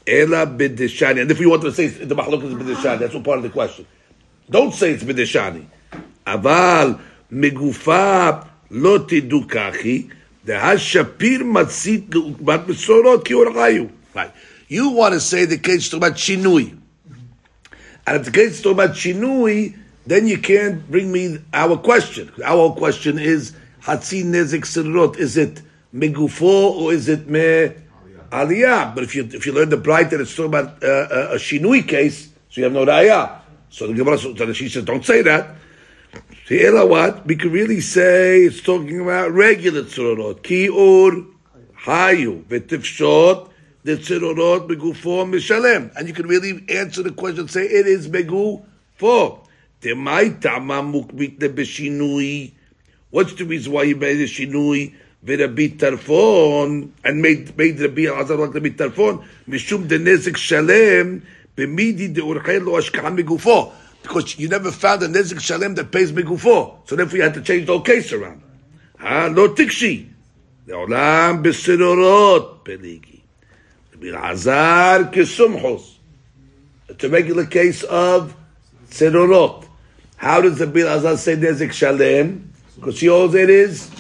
[0.08, 1.22] Ela b'deshani.
[1.22, 3.50] And if you want to say the mahlokin is b'deshani, that's all part of the
[3.50, 3.86] question.
[4.50, 5.66] Don't say it's b'deshani.
[6.26, 7.00] Aval
[7.31, 8.31] מגופה
[8.71, 10.07] לא תדעו ככי,
[10.45, 13.87] דהשפיר מצית לעוקבת בשורות כי הורגהו.
[14.15, 14.31] Right.
[14.69, 16.77] You want to say the case talking about shinui.
[18.07, 22.33] And if the case is talking about shinui, then you can't bring me our question.
[22.45, 25.19] Our question is Hatzi Nezik Sirrot.
[25.19, 25.63] Is it
[25.95, 26.43] Megufo
[26.81, 27.73] or is it Me
[28.31, 28.95] Aliyah?
[28.95, 31.37] But if you if you learn the bright that it's talking about uh, uh, a
[31.37, 33.41] Shinui case, so you have no Raya.
[33.71, 35.57] So the Gemara so she says, don't say that.
[36.51, 37.27] So what?
[37.27, 40.43] We could really say it's talking about regular tzorot.
[40.43, 41.27] Ki ur
[41.85, 43.51] hayu v'tifshot
[43.83, 45.91] the tzorot begufo mishalem.
[45.97, 49.47] And you can really answer the question, say it is begufo.
[49.81, 52.53] Demai tama mukbit beshinui.
[53.11, 54.95] What's the reason why he made a shinui?
[55.27, 61.19] ורבי טרפון, and made, made רבי אלעזר רק רבי טרפון, משום דנזק שלם,
[61.59, 63.73] במידי דאורחי לו השקעה מגופו.
[64.03, 66.79] Because you never found a נזק שלם that pays מגופו.
[66.87, 68.41] So therefore you had to change the whole case around.
[69.01, 70.05] אה, לא תקשי.
[70.69, 73.21] לעולם בסרורות פליגי.
[73.97, 75.97] רבי אלעזר כסומחוס.
[76.89, 78.35] It's a regular case of
[78.93, 79.65] סרורות.
[80.17, 82.53] How does the Bil Azaz say Nezik Shalem?
[82.77, 83.91] Because he holds it is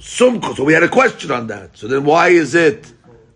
[0.00, 0.56] Sumko.
[0.56, 1.76] So we had a question on that.
[1.76, 2.90] So then why is it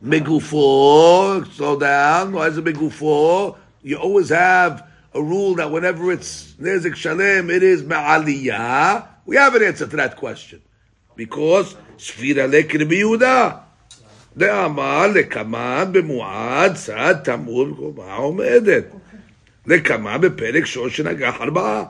[0.04, 1.46] megufo?
[1.52, 2.32] Slow down.
[2.32, 3.56] Why is it megufo?
[3.82, 9.06] You always have a rule that whenever it's nezik shalem, it is ma'aliyah.
[9.24, 10.62] We have an answer to that question.
[11.16, 13.62] Because sfira lekir biyuda.
[14.36, 18.84] דאמר לקמן במועד צד תמוד קומה עומדת.
[19.66, 21.84] לקמה בפרק שושן אגח ארבעה.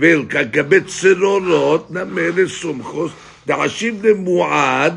[0.00, 3.12] ולגבי צרורות נמר לסומכוס
[3.46, 4.94] דעשיב למועד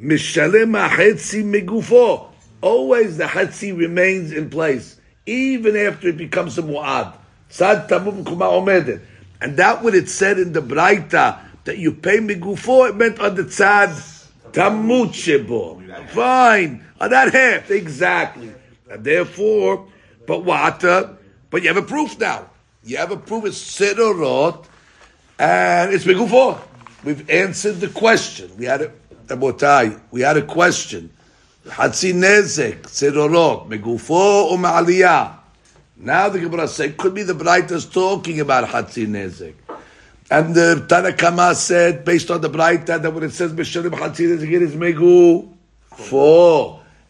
[0.00, 2.28] משלם החצי מגופו.
[2.62, 7.13] Always the חצי remains in place, even after it becomes a mu'ad.
[7.49, 9.01] Sad tamum kuma omedet.
[9.41, 13.35] And that what it said in the Braita, that you pay megufo, it meant on
[13.35, 13.89] the tzad
[14.51, 16.09] tamut.
[16.09, 16.85] Fine.
[16.99, 18.53] On that half, exactly.
[18.89, 19.87] And therefore,
[20.25, 20.83] but what?
[20.83, 21.13] Uh,
[21.49, 22.49] but you have a proof now.
[22.83, 24.65] You have a proof, it's sidorot,
[25.39, 26.59] and it's megufo.
[27.03, 28.51] We've answered the question.
[28.57, 28.91] We had a,
[30.11, 31.11] we had a question.
[31.65, 35.37] Hatzi nezek, sidorot, megufo or ma'aliyah.
[35.97, 39.53] Now the Gemara said, could be the Braita's talking about Hatzi Nezek.
[40.29, 44.51] And the Tanakama said, based on the Braita, that when it says Beshalim Hatzi Nezek,
[44.51, 45.47] it is Megu.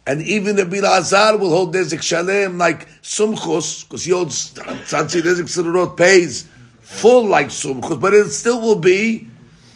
[0.05, 5.21] And even the Bil Azar will hold Nezek Shalem like Sumchos, because he holds Hatzi
[5.21, 6.47] Nezek Sidorot pays
[6.81, 9.27] full like Sumchos, but it still will be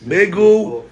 [0.06, 0.84] Megu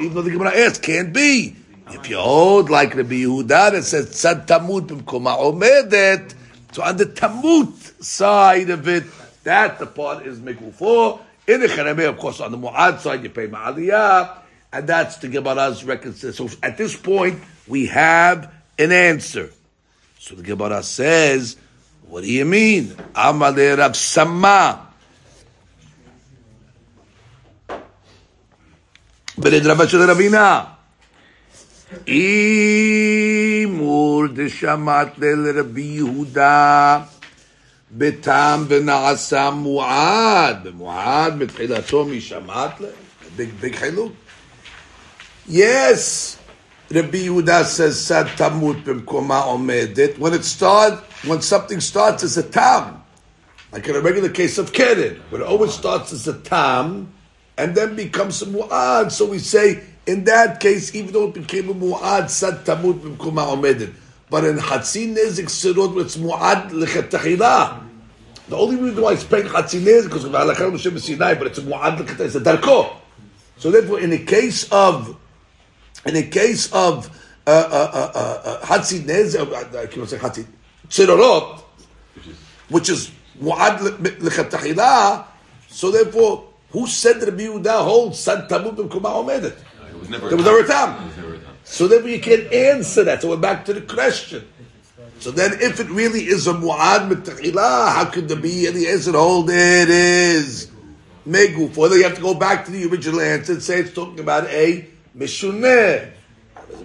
[0.00, 1.56] even though the Gemara asked, can't be.
[1.92, 6.34] If you hold like Rabbi Yehuda, it says tzad tamut b'mkoma omedet.
[6.72, 9.04] So on the tamut side of it,
[9.44, 11.20] that the part is megufo.
[11.46, 14.38] In the Cheremeh, of course, on the mu'ad side, you pay ma'aliyah.
[14.72, 16.48] And that's the Gemara's reconciliation.
[16.48, 19.50] So at this point, we have an answer.
[20.20, 21.56] So the Gemara says,
[22.06, 22.86] what do you mean?
[23.14, 24.86] Amale Rab Sama.
[29.36, 30.79] Bered Rabba Ravina.
[31.91, 32.19] רבינה.
[33.67, 36.99] אימור דשמט לרבי יהודה
[37.91, 42.85] בתם ונעשה מועד, במועד בתחילתו משמט ל...
[43.37, 44.13] big, big חילוק.
[45.47, 46.37] Yes,
[46.91, 50.17] Rabbi Yehuda says sad tamut b'mkoma omedet.
[50.17, 53.03] When it start, when something starts as a tam,
[53.71, 57.11] like in a regular case of keren, when it always starts as a tam
[57.57, 59.11] and then becomes a mu'ad.
[59.11, 63.46] So we say in that case, even though it became a mu'ad, sad tamut b'mkoma
[63.54, 63.94] omedet.
[64.28, 67.84] But in Hatzin Nezik Sirot, it's Mu'ad Lechetachila.
[68.48, 71.58] The only reason why it's paying Hatzin Nezik because of Halakha Moshe Sinai, but it's
[71.58, 72.96] a Mu'ad Lechetachila, it's a Darko.
[73.56, 75.16] So therefore, in the case of,
[76.06, 77.08] in the case of
[77.46, 80.46] uh, uh, uh, Hatzin Nezik, I can't say Hatzin,
[80.88, 81.60] Sirot,
[82.68, 85.24] which is Mu'ad Lechetachila,
[85.68, 89.56] so therefore, who said Rabbi Yehuda holds Sad Tamut B'Kumah Omedet?
[90.12, 91.56] It was never There was never a It never a time.
[91.64, 93.22] So then we can answer that.
[93.22, 94.46] So we're back to the question.
[95.20, 99.12] So then, if it really is a mu'ad mitachila, how could there be any answer?
[99.12, 100.70] Hold it is
[101.28, 101.76] meguf.
[101.76, 104.46] Or you have to go back to the original answer and say it's talking about
[104.48, 106.12] a mishuneh.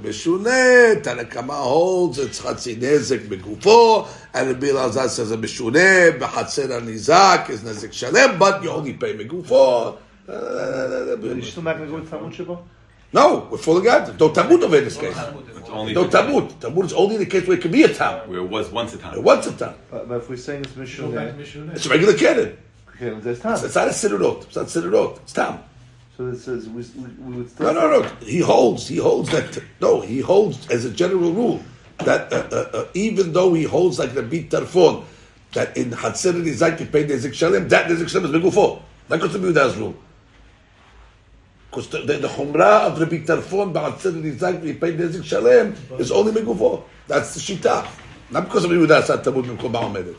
[0.01, 6.67] Mishuneh, Tanakama holds it's chatzi nezek megufo, and the Bil Azaz says a mishuneh, b'chatzer
[6.67, 9.97] anizak is nezek shalem, but you only pay megufo.
[10.27, 12.05] Uh, Are you still not going
[13.15, 13.43] to go with Talmud Shabbat?
[13.43, 14.19] No, we're full of God.
[14.19, 15.17] No tamut over in this case.
[15.57, 16.53] It's only No the- tamut.
[16.59, 18.29] Tamut is only the case where it can be a tam.
[18.29, 19.23] Where it was once a time.
[19.23, 19.73] What's a tam?
[19.91, 22.57] But, but if we're saying it's Mishuneh, It's a regular keren.
[22.89, 23.53] okay, then there's time.
[23.63, 24.43] It's not a sidurot.
[24.43, 25.17] It's not sidurot.
[25.21, 25.59] It's tam.
[26.17, 26.83] So it says we,
[27.19, 27.73] we would still.
[27.73, 28.07] No, no, no.
[28.21, 28.87] He holds.
[28.87, 29.61] He holds that.
[29.81, 31.61] No, he holds as a general rule
[31.99, 35.03] that uh, uh, uh, even though he holds like the bit tarfon
[35.53, 38.81] that in Hatzir and Izak you pay nezik shalem, that nezik shalem is begufo.
[39.09, 39.95] That goes to be Yuda's rule.
[41.75, 45.75] Because the, the, the chumrah of Rabbi Tarfon ba'atzir and Izak you pay nezik shalem
[45.99, 46.83] is only begufo.
[47.05, 47.85] That's the shita.
[48.31, 50.15] Not because of Yehuda said tabud b'mkom ba'omedet.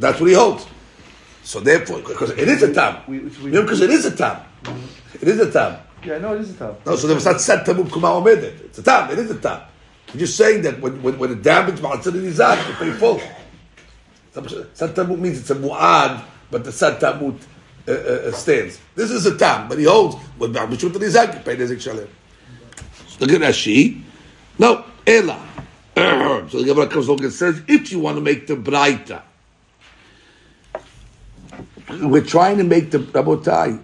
[0.00, 0.66] That's what he holds.
[1.44, 3.02] So therefore, because it is a tam.
[3.06, 4.38] We- which we- You know, because it is a tam.
[5.22, 5.78] It is a tam.
[6.04, 6.74] Yeah, no, it is a time.
[6.84, 8.64] No, so there was not said tamud kuma omedet.
[8.64, 9.08] It's a tam.
[9.12, 9.60] It is a tam.
[10.12, 13.20] I'm just saying that when when, when it damaged ma'atzir nizak, you pay full.
[14.74, 17.38] Sad tamud means it's a mu'ad, but the sad tamud
[17.88, 18.80] uh, uh, stands.
[18.94, 22.08] This is a tam, but he holds when ma'atzir nizak, you pay nezik shalem.
[23.20, 24.02] Look at Rashi.
[24.58, 25.40] No, ela.
[25.96, 29.22] so the Gemara comes along and says, if you want to make the braita,
[32.02, 33.82] we're trying to make the rabotai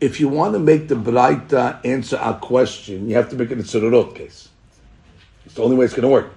[0.00, 3.58] if you want to make the Braita answer our question, you have to make it
[3.58, 4.48] a Tzorot case.
[5.44, 6.32] It's the only way it's going to work.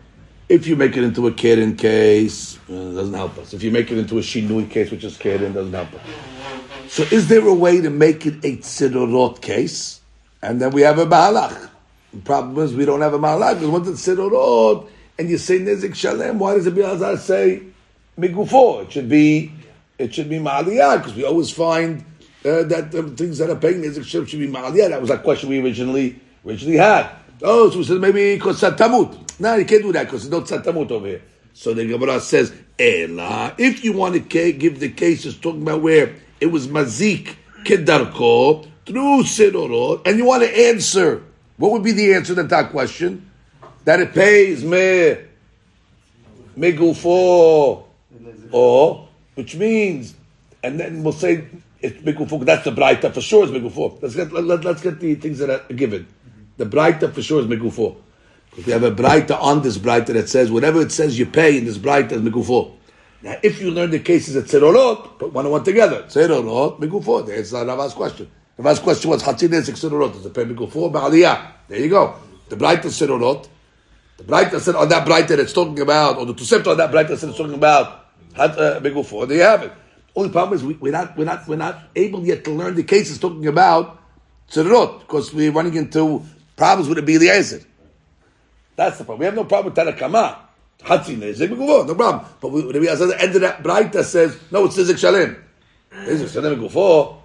[0.49, 3.53] If you make it into a Keren case, uh, it doesn't help us.
[3.53, 6.01] If you make it into a Shinui case, which is Keren, doesn't help us.
[6.91, 9.99] So is there a way to make it a Tzorot case?
[10.41, 11.69] and then we have a Mahalach.
[12.13, 14.87] The problem is we don't have a Mahalach because once it's Sidorot
[15.17, 17.63] and you say Nezik Shalem, why does the Biazar say
[18.17, 18.83] Megufo?
[18.83, 19.51] It should be
[19.97, 22.05] it should be Ma'aliyah because we always find
[22.45, 24.89] uh, that the things that are paying Nezik Shalem should be Ma'aliyah.
[24.89, 27.09] That was a question we originally originally had.
[27.41, 29.28] Oh, so we said maybe because Satamut.
[29.39, 31.21] No, you can't do that because there's no Satamut over here.
[31.53, 36.15] So the Gemara says, Ela, if you want to give the cases talking about where
[36.39, 41.23] it was Mazik Kedarko, through Sidorot, and you want to answer,
[41.57, 43.29] what would be the answer to that question?
[43.85, 45.17] That it pays me,
[46.57, 47.83] Megufo,
[48.51, 50.15] or, which means,
[50.63, 51.45] and then we'll say
[51.79, 54.01] it's Megufo, that's the Braita for sure is Megufo.
[54.01, 56.07] Let's get, let, us get the things that are given.
[56.57, 57.95] The Braita for sure is Megufo.
[58.49, 61.57] Because we have a Braita on this Braita that says, whatever it says you pay
[61.57, 62.75] in this Braita is Megufo.
[63.21, 66.03] Now, if you learn the cases at Tzerorot, put one and one together.
[66.03, 67.25] Tzerorot, Megufo.
[67.25, 68.29] That's Rava's question.
[68.57, 70.13] Rava's question was, Chatzin Nesik Tzerorot.
[70.13, 70.91] Does it pay Megufo?
[70.91, 71.51] Ba'aliyah.
[71.67, 72.15] There you go.
[72.49, 73.47] The Braita Tzerorot.
[74.17, 77.17] The Braita said on that Braita that's talking about, or the Tosefta on that Braita
[77.17, 79.73] said it's talking about, uh, There you have it.
[80.15, 82.83] Only problem is we, we're not we're not we're not able yet to learn the
[82.83, 84.01] cases talking about
[84.51, 86.23] tzedorot because we're running into
[86.57, 87.61] problems with the Eliezer.
[88.79, 89.19] That's the problem.
[89.19, 90.37] We have no problem with Tanakama.
[90.79, 92.25] Hatzin Nezik Megufo, no problem.
[92.39, 95.35] But we, the end of that Braita says no, it's Nezik Shalem.
[95.91, 97.17] Nezik Shalem Megufo.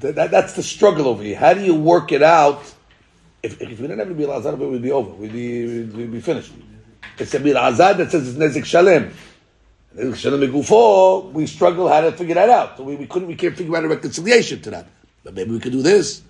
[0.00, 1.38] That, that, that's the struggle over here.
[1.38, 2.60] How do you work it out?
[3.42, 5.08] If, if we didn't have to be Lazar, it would be over.
[5.12, 6.52] We'd be, we'd, we'd be finished.
[7.16, 9.10] It's a Azad that says it's Nezik Shalem.
[11.32, 12.76] We struggle how to figure that out.
[12.76, 14.86] So we, we couldn't, we can't figure out a reconciliation to that.
[15.24, 16.20] But maybe we could do this.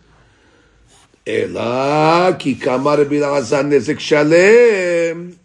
[1.26, 5.38] Ela ki kamar bilazan nezek shalem.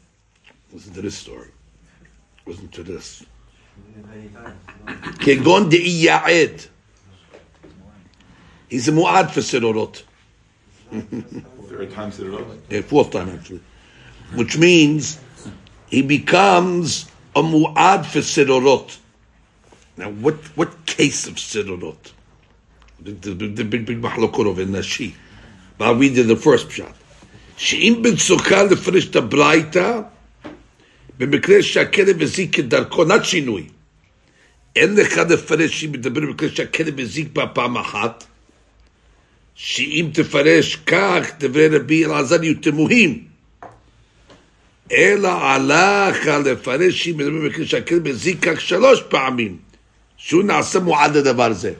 [0.73, 1.49] Listen to this story.
[2.47, 3.23] Listen to this.
[5.19, 6.67] Kegon de iyaed.
[8.69, 10.03] He's a mu'ad for sidorot.
[10.91, 12.59] Third time sidorot?
[12.69, 13.61] Yeah, fourth time actually.
[14.33, 15.19] Which means
[15.89, 18.97] he becomes a mu'ad for sidorot.
[19.97, 22.11] Now, what, what case of sidorot?
[22.99, 25.15] The, big, big mahlokot of nashi.
[25.77, 26.95] But I'll read you the first pshat.
[27.57, 29.99] שאם בצוקה לפרש את הברייתא,
[31.17, 33.67] במקרה שהכלב הזיק כדרכו, נת שינוי.
[34.75, 38.23] אין לך לפרש שאם מדבר במקרה שהכלב הזיק בה פעם אחת,
[39.55, 43.23] שאם תפרש כך, דברי רבי אלעזר יהיו תמוהים.
[44.91, 49.57] אלא עליך לפרש שאם מדבר במקרה שהכלב הזיק כך שלוש פעמים,
[50.17, 51.73] שהוא נעשה מועד לדבר זה.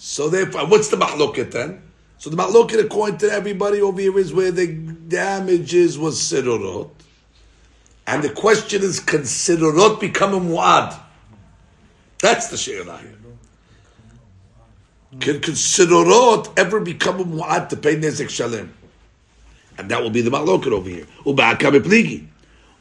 [0.00, 1.89] So therefore, what's the mahloket then?
[2.20, 6.90] So the mahloket according to everybody over here is where the damages was sidorot.
[8.06, 11.00] And the question is, can sidorot become a muad?
[12.18, 13.16] That's the she'elah here.
[15.18, 15.54] Can, can
[16.58, 18.70] ever become a muad to pay nezek shalem?
[19.78, 21.06] And that will be the mahloket over here.
[21.24, 22.26] Uba'aka bepligi.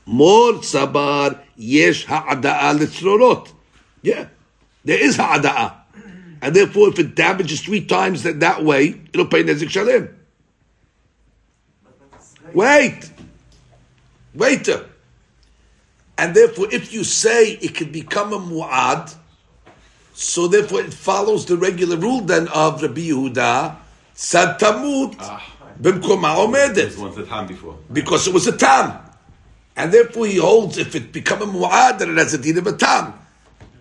[0.05, 3.53] Mor sabar yesh ha'ada'a litzrorot.
[4.01, 4.27] Yeah,
[4.83, 5.78] there is ha'ada'a.
[6.41, 10.15] And therefore, if it damages three times that, that way, it'll pay Nezik Shalem.
[12.53, 13.11] Wait.
[14.33, 14.85] Waiter!
[16.17, 19.15] And therefore, if you say it can become a mu'ad,
[20.13, 23.77] so therefore it follows the regular rule then of Rabbi Yehuda,
[24.15, 25.55] Satamut, ah.
[25.81, 26.75] Bimkoma Omedet.
[26.75, 27.77] This one's time before.
[27.91, 28.99] Because it was a tam.
[29.77, 32.67] And therefore he holds if it become a mu'ad, then it has a din of
[32.67, 33.13] a tam.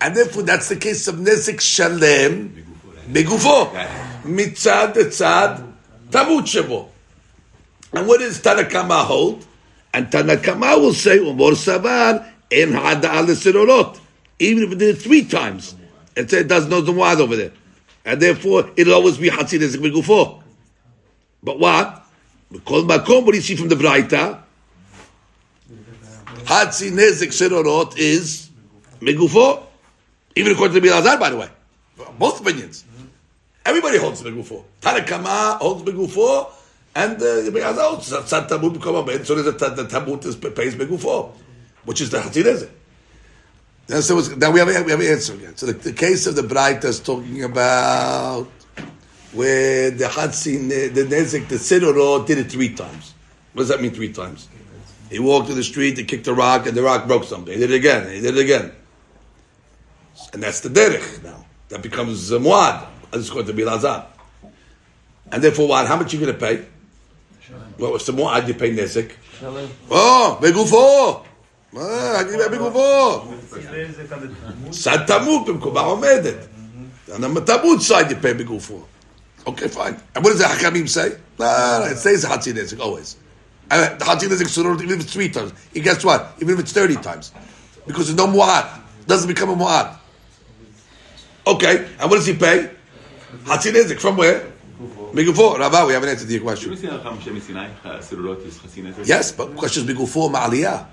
[0.00, 2.64] And therefore that's the case of Nezik Shalem,
[3.10, 3.72] Begufo.
[4.22, 5.72] Mitzad Tzad,
[6.10, 6.88] Tamut.
[7.92, 9.46] And what does Tanakama hold?
[9.94, 14.00] And Tanakama will say, Umor Savar, En Hada al.
[14.38, 15.74] Even if it did it three times.
[16.14, 17.52] It said it does no Mu'ad over there.
[18.04, 20.42] And therefore it'll always be Hatzid Nezik Begufo.
[21.42, 22.04] But what?
[22.50, 24.42] Because Makom, what do you see from the Braita?
[26.44, 28.50] Hatzi Nezik Sirorot is
[29.00, 29.67] Megufo.
[30.38, 31.48] Even according to the Bilazar, by the way.
[32.16, 32.84] Both opinions.
[33.66, 34.62] Everybody holds Megufo.
[34.80, 36.50] Tanakama holds Megufo,
[36.94, 41.32] and uh, Bilazar holds Tzad a man, so there's a the Tamut is, pays Megufo,
[41.84, 42.70] which is the Hatzideze.
[43.88, 45.56] Then, so now we have, we have an answer again.
[45.56, 48.46] So the, the case of the Braita is talking about
[49.32, 53.12] where the Hatzin, the Nezik, the Sidoro did it three times.
[53.54, 54.46] What does that mean three times?
[55.10, 57.52] He walked to the street, he kicked a rock, and the rock broke something.
[57.52, 58.72] He did it again, he did it again.
[60.33, 61.45] And that's the derech now.
[61.69, 62.85] That becomes uh, muad.
[63.13, 64.05] It's going to be lazar.
[65.31, 65.87] And therefore, what?
[65.87, 66.65] How much you going to pay?
[67.77, 69.13] Well, if it's a muad, you pay nezik.
[69.89, 71.25] Oh, begufo.
[71.75, 73.23] Ah, אני בגופו.
[74.71, 76.47] סד תמות במקומה עומדת.
[77.09, 78.83] And on the tamut side you pay begufo.
[79.47, 79.97] Okay, fine.
[80.15, 81.17] And what does the Hakamim say?
[81.39, 83.17] No, no, no, it says Hatzi Nezik, always.
[83.69, 85.51] And the Hatzi Nezik Surot, even if it's three times.
[85.75, 86.33] And guess what?
[86.39, 87.33] Even if it's 30 times.
[87.85, 88.81] Because there's no Mu'ad.
[89.05, 89.96] Doesn't become a Mu'ad.
[91.47, 92.69] Okay, and what does he pay?
[93.45, 94.51] Hatzi Nezik, from where?
[95.13, 95.57] Migufo.
[95.59, 96.69] Rabbi, we haven't answered your Should question.
[96.71, 99.05] we say Al Cham Shem Sinai, Sirulot is Chasinat?
[99.07, 100.87] Yes, but the question is Migufo Ma'aliyah.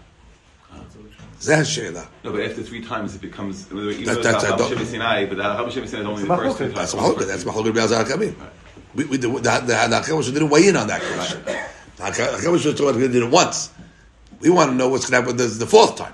[1.41, 2.05] זה השאלה.
[2.23, 4.77] No, but after three times it becomes, even That- though it's that's- I Al don't-
[4.77, 6.75] Cham Sinai, but Al Cham Shem Sinai is only It's the first two Mahloket.
[6.75, 6.93] times.
[6.93, 7.27] That's Mahalukah.
[7.27, 8.35] That's Mahalukah Be'azar HaKamim.
[8.95, 11.43] We, we, the, the, the, the Hakadosh didn't weigh in on that question.
[11.47, 13.71] The Hakadosh was talking about did it once.
[14.41, 16.13] We want to know what's going to happen the, the fourth time.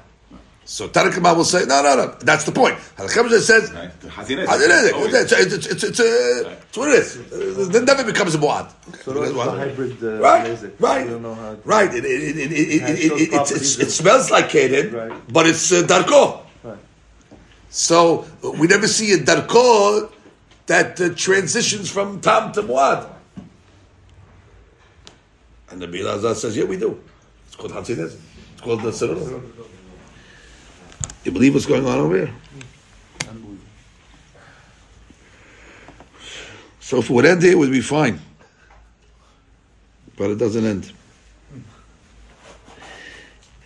[0.71, 2.15] So Tanakh will say, no, no, no.
[2.21, 2.77] That's the point.
[2.95, 3.91] Hakadosh says, Right?
[4.09, 4.93] "Ah, it is.
[4.93, 5.13] Always.
[5.13, 7.75] It's, it's, it's, it's, it's, uh, it's what it is.
[7.75, 8.71] It never becomes a muad.
[9.03, 10.71] So it's a hybrid uh, Right, Nezik.
[10.79, 11.57] right, We don't know how.
[11.65, 11.93] right.
[11.93, 15.33] It, it, it, it, it, it, it, it's, properties it smells like Kaden, Right.
[15.33, 16.45] but it's uh, Darko.
[16.63, 16.77] Right.
[17.69, 20.09] So uh, we never see a Darko
[20.67, 23.09] that uh, transitions from Tam to Muad.
[25.69, 26.97] And the Bilazar says, yeah, we do.
[27.47, 28.15] It's called Hatzinez.
[28.53, 29.41] It's called the Sirullah.
[31.23, 32.33] You believe what's going on over here?
[36.79, 38.19] So if it would end here, it would be fine.
[40.17, 40.91] But it doesn't end.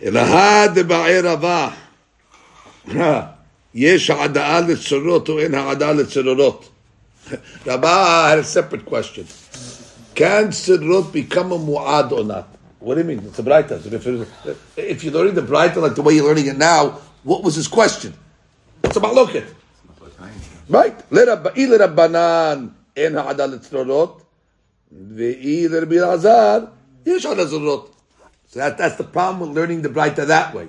[0.02, 1.26] אלהה דבעיר
[3.74, 6.70] יש העדאה לצרורות או אין העדאה לצרורות?
[7.66, 9.26] Rabbah had a separate question.
[10.14, 12.48] Can Sidrut become a mu'ad or not?
[12.78, 13.18] What do you mean?
[13.26, 13.84] It's a Braita.
[13.92, 17.56] If, if you're learning the Braita like the way you're learning it now, what was
[17.56, 18.14] his question?
[18.84, 19.52] It's a maloket.
[20.68, 20.94] Right?
[21.10, 24.22] Le'i l'rabbanan en haadal l'tzrorot
[24.94, 26.70] ve'i l'rabbi l'azar
[27.04, 27.48] yesh ha'ada.
[27.50, 27.90] So
[28.54, 30.68] that, that's the problem with learning the Braita that way.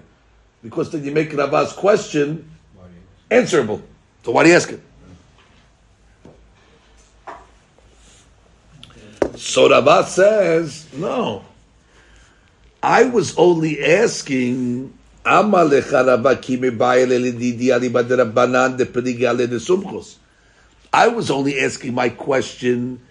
[0.64, 2.49] Because then you make Rabba's question
[3.30, 3.84] answerable.
[4.26, 4.82] So why do you ask it?
[9.36, 11.45] So Rabba says, no.
[12.82, 14.97] I was only asking
[15.30, 15.42] I
[21.10, 23.02] was only asking my question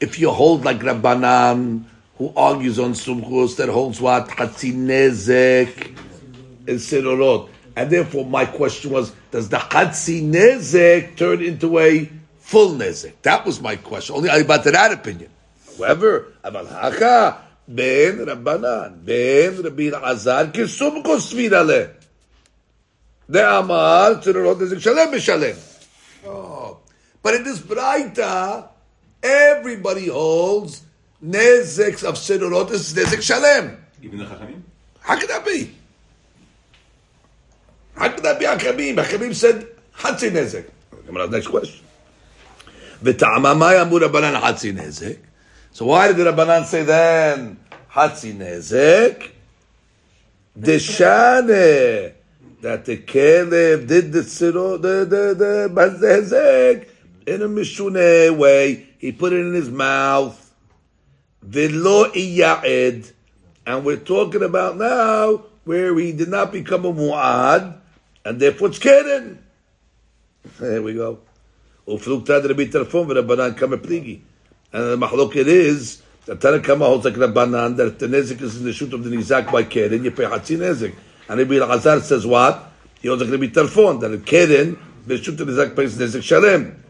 [0.00, 1.84] if you hold like Rabbanan,
[2.16, 4.28] who argues on Sumchus, that holds what?
[4.28, 5.96] Chatzinezek
[6.68, 7.48] and Sirorot.
[7.74, 12.08] And therefore, my question was, does the Chatzinezek turn into a
[12.38, 13.14] full Nezek?
[13.22, 14.14] That was my question.
[14.14, 15.30] Only about that opinion.
[15.76, 16.68] However, Aval
[17.67, 21.85] בין רבנן, בין רבי אלעזר, כסום כוספין עליה.
[23.29, 25.55] דאמר, צרורות נזק שלם משלם.
[26.25, 26.77] Oh.
[27.23, 28.67] But in this Braita,
[29.23, 30.81] everybody holds
[31.23, 33.77] nezek of Sirorot is nezek shalem.
[34.01, 34.61] Even the Chachamim?
[35.01, 35.75] How could that be?
[37.95, 38.95] How could that be Hakamim?
[38.95, 39.67] Hakamim said
[39.97, 40.69] Hatzi Nezek.
[41.05, 41.85] Come on, next question.
[43.03, 45.19] V'ta'ama ma yamu Rabbanan Hatzi Nezek.
[45.74, 47.58] So why did the Rabbanan say then
[47.90, 49.32] Hatzi Nezek?
[50.56, 52.12] Deshane
[52.60, 56.86] that the Caleb did the Siro, the the the
[57.26, 58.86] in a mishune way.
[58.98, 60.54] He put it in his mouth.
[61.44, 63.12] V'lo iya'ed.
[63.66, 67.78] And we're talking about now where he did not become a mu'ad,
[68.24, 69.40] and therefore it's keren.
[70.60, 71.18] There we go.
[71.88, 74.20] Uflukta Rabbi Tarfon v'Rabbanan kama pligi.
[74.74, 78.72] And the mahloket is that Tanakama holds like Rabbanan that the nezik is in the
[78.72, 80.92] shoot of the nizak by keren, you pay hatzi nezik.
[81.28, 82.72] And Rabbi Elazar says what?
[83.00, 86.82] He holds like Rabbi Tarfon that keren, the shoot of the nizak pays nezik shalem.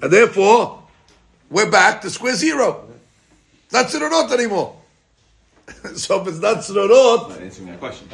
[0.00, 0.84] And therefore,
[1.50, 2.88] we're back to square zero.
[3.64, 4.76] It's not tzirorot anymore.
[5.96, 8.08] so if it's not tzirorot, Not answering that question.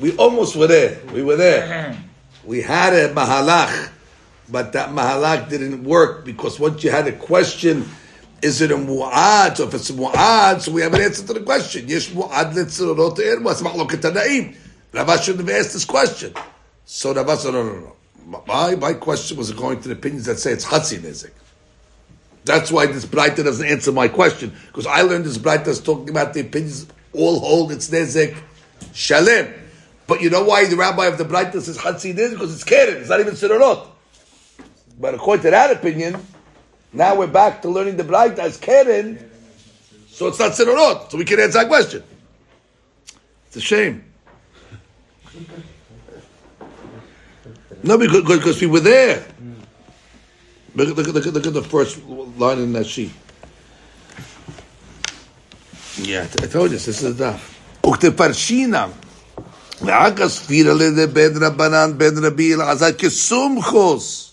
[0.00, 1.00] We almost were there.
[1.12, 1.98] We were there.
[2.44, 3.90] We had a mahalach,
[4.50, 7.88] but that mahalak didn't work because once you had a question,
[8.42, 9.56] is it a mu'ad?
[9.56, 11.88] So if it's a mu'ad, so we have an answer to the question.
[11.88, 14.56] Yesh mu'ad it's ma'lok etanaim.
[14.92, 16.32] Rabbi shouldn't have asked this question.
[16.84, 18.42] So Rabbi said, no, no, no.
[18.46, 21.32] My, my question was going to the opinions that say it's Hatzi Nezik.
[22.44, 24.54] That's why this Braita doesn't answer my question.
[24.66, 28.36] Because I learned this Braita is talking about the opinions all hold it's Nezek
[28.92, 29.52] Shalem.
[30.06, 32.32] But you know why the rabbi of the Braita says Hatzi Nezek?
[32.32, 33.88] Because it's Keren, it's not even Sidorot.
[34.99, 36.17] But according to that opinion,
[36.91, 39.17] now we're back to learning the Breiter as Keren,
[40.07, 41.09] so it's not Sidorot.
[41.09, 42.03] So we can answer that question.
[43.47, 44.03] It's a shame.
[47.83, 49.25] No, because, because we were there.
[50.75, 53.11] Look, look, look, look at the first line in that sheet.
[55.97, 57.49] Yeah, I told you, this is the daf.
[57.85, 58.89] וכתפרשינם,
[59.81, 64.26] ואגה ספירה לידי בן רבנן בן רבי אלעזר כסומכוס.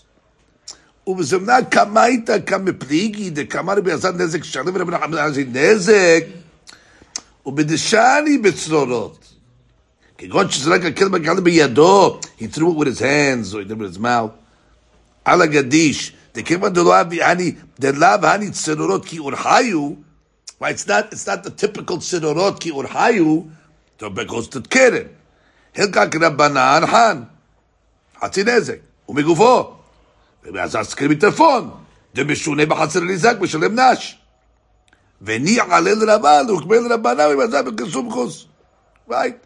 [1.07, 6.23] ובזמנה קמייתא כמפליגי דקמא רבי אלעזר נזק שלם ורבי נחמן עזי נזק
[7.45, 9.33] ובדשני בצרורות.
[10.17, 13.77] כגון שזרק הכלב הגלה בידו, he threw it with his hands, or he did it
[13.77, 14.31] with his mouth.
[15.25, 19.91] על הגדיש, דכיוון דלא אבי אני, דלאו הני צרורות כי אורחיו,
[20.61, 23.41] Right, it's not, it's not the typical צרורות כי אורחיו,
[23.99, 25.03] so it goes to קרן.
[25.75, 27.23] הלקה כרבנן חן,
[28.21, 28.77] חצי נזק,
[29.09, 29.73] ומגופו.
[30.53, 31.69] ואז הזכיר מטלפון,
[32.15, 34.17] דמשונה בחצר ניזק, משלם נש.
[35.21, 38.45] וניח עלה לרבן, ורקבל לרבנן, ומזל בכסום חוס.
[39.09, 39.37] Right?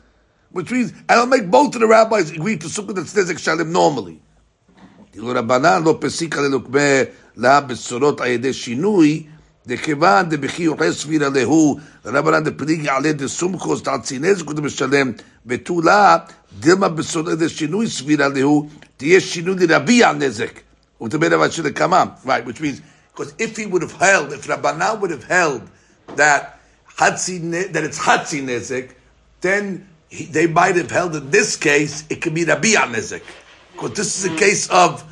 [0.54, 3.72] Which means, and I'll make both of the rabbis agree to something that's nezek shalem
[3.72, 4.20] normally.
[5.12, 6.80] כאילו רבנן לא פסיקה ללוקמה
[7.36, 9.24] לה בשורות על ידי שינוי,
[9.68, 15.12] דכיוון דבכי יוחס סבירה להו, רבנן דפליגי על ידי סומכוס תעצי נזק ומשלם,
[15.46, 16.18] ותו לה,
[16.60, 20.60] דילמה בשורות על ידי שינוי סבירה להו, תהיה שינוי לרבי הנזק.
[21.01, 22.83] Right, which means
[23.13, 25.63] because if he would have held, if Rabbanah would have held
[26.17, 26.61] that
[26.97, 28.93] Hatzi, that it's Hatzi
[29.41, 33.23] then he, they might have held in this case it could be Rabbi Nezik,
[33.73, 35.05] because this is a case of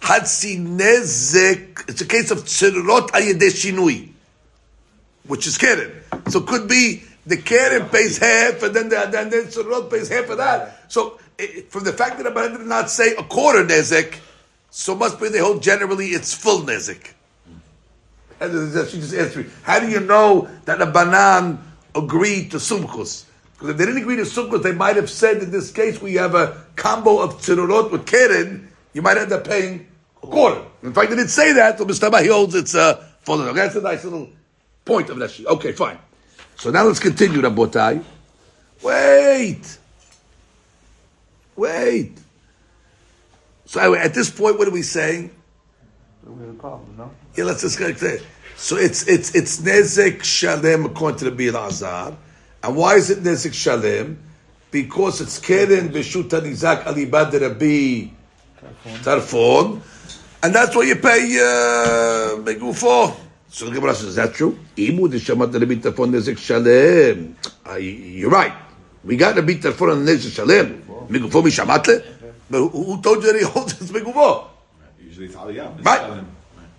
[0.00, 4.10] hatsinezik It's a case of Tzirot ayedeshinui,
[5.26, 5.92] which is Keren.
[6.28, 10.28] So it could be the Keren pays half, and then the, then the pays half
[10.28, 10.90] of that.
[10.92, 14.18] So it, from the fact that Rabbanah did not say a quarter Nezik
[14.70, 17.12] so must be they hold generally it's full Nezek.
[18.40, 21.58] And she just asked me, how do you know that the banan
[21.94, 23.24] agreed to sumkus?
[23.52, 26.14] Because if they didn't agree to sumkus, they might have said in this case we
[26.14, 29.86] have a combo of tzirurot with keren, you might end up paying
[30.22, 30.64] a quarter.
[30.82, 32.22] In fact, they didn't say that, so Mr.
[32.22, 33.42] he holds it's uh, full.
[33.42, 34.30] Okay, that's a nice little
[34.86, 35.38] point of that.
[35.46, 35.98] Okay, fine.
[36.56, 38.02] So now let's continue, Rabotai.
[38.82, 39.78] Wait.
[41.56, 42.19] Wait.
[43.70, 45.30] So anyway, at this point, what are we saying?
[46.26, 47.12] We have a problem, no?
[47.36, 48.20] Yeah, let's just get it.
[48.56, 52.16] So it's it's it's nezek shalem according to the Bir Azar,
[52.64, 54.18] and why is it nezek shalem?
[54.72, 58.10] Because it's keren b'shut nizak alibad Rabbi
[59.04, 59.80] tarfon,
[60.42, 63.14] and that's what you pay uh, begufo.
[63.50, 64.58] So the Gemara says, is that true?
[64.76, 67.36] Imu d'shamat Rabbi tarfon nezek shalem.
[67.78, 68.52] You're right.
[69.04, 70.82] We got Rabbi tarfon on nezek shalem.
[71.08, 72.16] Begufo mishamatle.
[72.50, 74.48] But who, who told you that he holds it's begufo?
[75.00, 75.84] Usually it's Aliyah.
[75.84, 76.24] Right.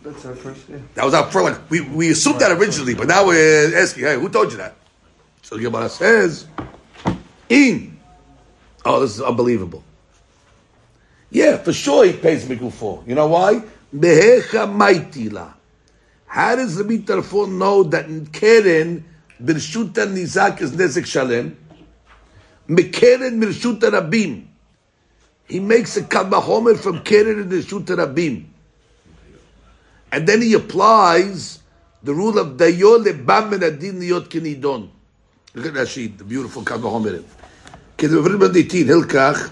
[0.04, 0.78] That's our first, yeah.
[0.96, 1.60] That was our first.
[1.60, 4.76] Like, we, we assumed that originally, but now we're asking, hey, who told you that?
[5.44, 6.48] So the Gemara says,
[7.50, 8.00] in.
[8.84, 9.84] Oh, this is unbelievable.
[11.30, 13.08] Yeah, for sure he pays Megufo.
[13.08, 13.64] You know why?
[13.96, 15.54] Mehecha maitila.
[16.26, 19.06] How does the Mitarfon know that in Keren,
[19.42, 21.58] Birshuta Nizak is Nezek Shalem?
[22.68, 24.48] Mekeren Birshuta Rabim.
[25.48, 28.46] He makes a Kal Vahomer from Keren and Birshuta Rabim.
[30.12, 31.60] And then he applies
[32.04, 34.90] the rule of Dayo lebam min adin liyot kinidon.
[35.54, 37.24] Look at sheet, the beautiful Kal Vahomer.
[37.98, 39.52] Hilkach.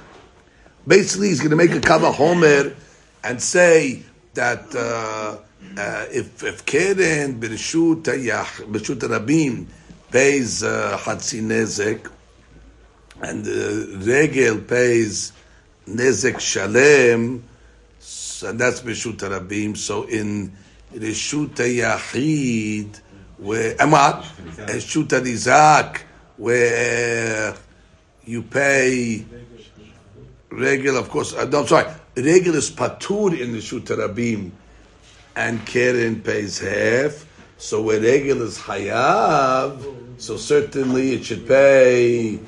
[0.88, 2.76] Basically, he's going to make a Kal Vahomer
[3.24, 5.38] and say that uh,
[5.78, 9.68] uh, if if Keren b'rishut Yah b'rishut Rabim
[10.12, 12.10] pays uh, Nezek
[13.22, 15.34] and uh, Regel pays
[15.96, 17.44] Nezek Shalem,
[18.50, 19.76] and that's Rishut Rabim.
[19.76, 20.56] So in
[20.94, 23.00] Rishut Yachid,
[23.38, 24.24] where and what
[24.58, 26.02] Rishut Nizak,
[26.38, 27.56] where
[28.26, 29.26] you pay
[30.50, 31.34] regular, of course.
[31.34, 34.52] Uh, I'm sorry, regular is patur in Rishut Rabim,
[35.36, 37.26] and Keren pays half.
[37.58, 39.84] So where regular is hayav,
[40.18, 42.40] so certainly it should pay.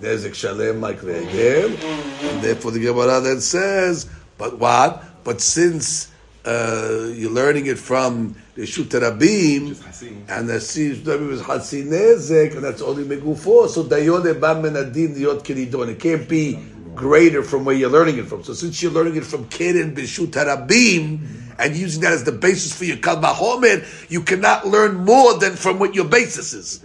[0.00, 5.04] Nezek Shalem like regel, and therefore the Gemara then says, but what?
[5.24, 6.10] But since
[6.44, 10.24] uh, you're learning it from the Rabim, Hasin.
[10.28, 15.14] and the Rishut Rabim is Hatsi Nezek, and that's only Megufo, so Dayone Bam Menadim
[15.14, 15.90] Diot Kiridon.
[15.90, 16.58] It can't be
[16.94, 18.42] greater from where you're learning it from.
[18.42, 22.74] So since you're learning it from Keren Bishut Rabim, and using that as the basis
[22.74, 26.80] for your Kal Vahomer, you cannot learn more than from what your basis is.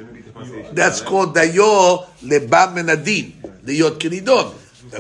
[0.73, 3.31] That's called dayo lebam menadin,
[3.63, 4.53] liyot kinidon.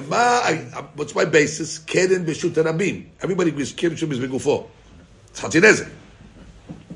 [0.07, 1.79] Ma, I- I- What's my basis?
[1.79, 3.05] Keren b'shut rabim.
[3.21, 4.67] Everybody agrees keren b'shut is begufo.
[5.29, 5.89] It's chatinezek.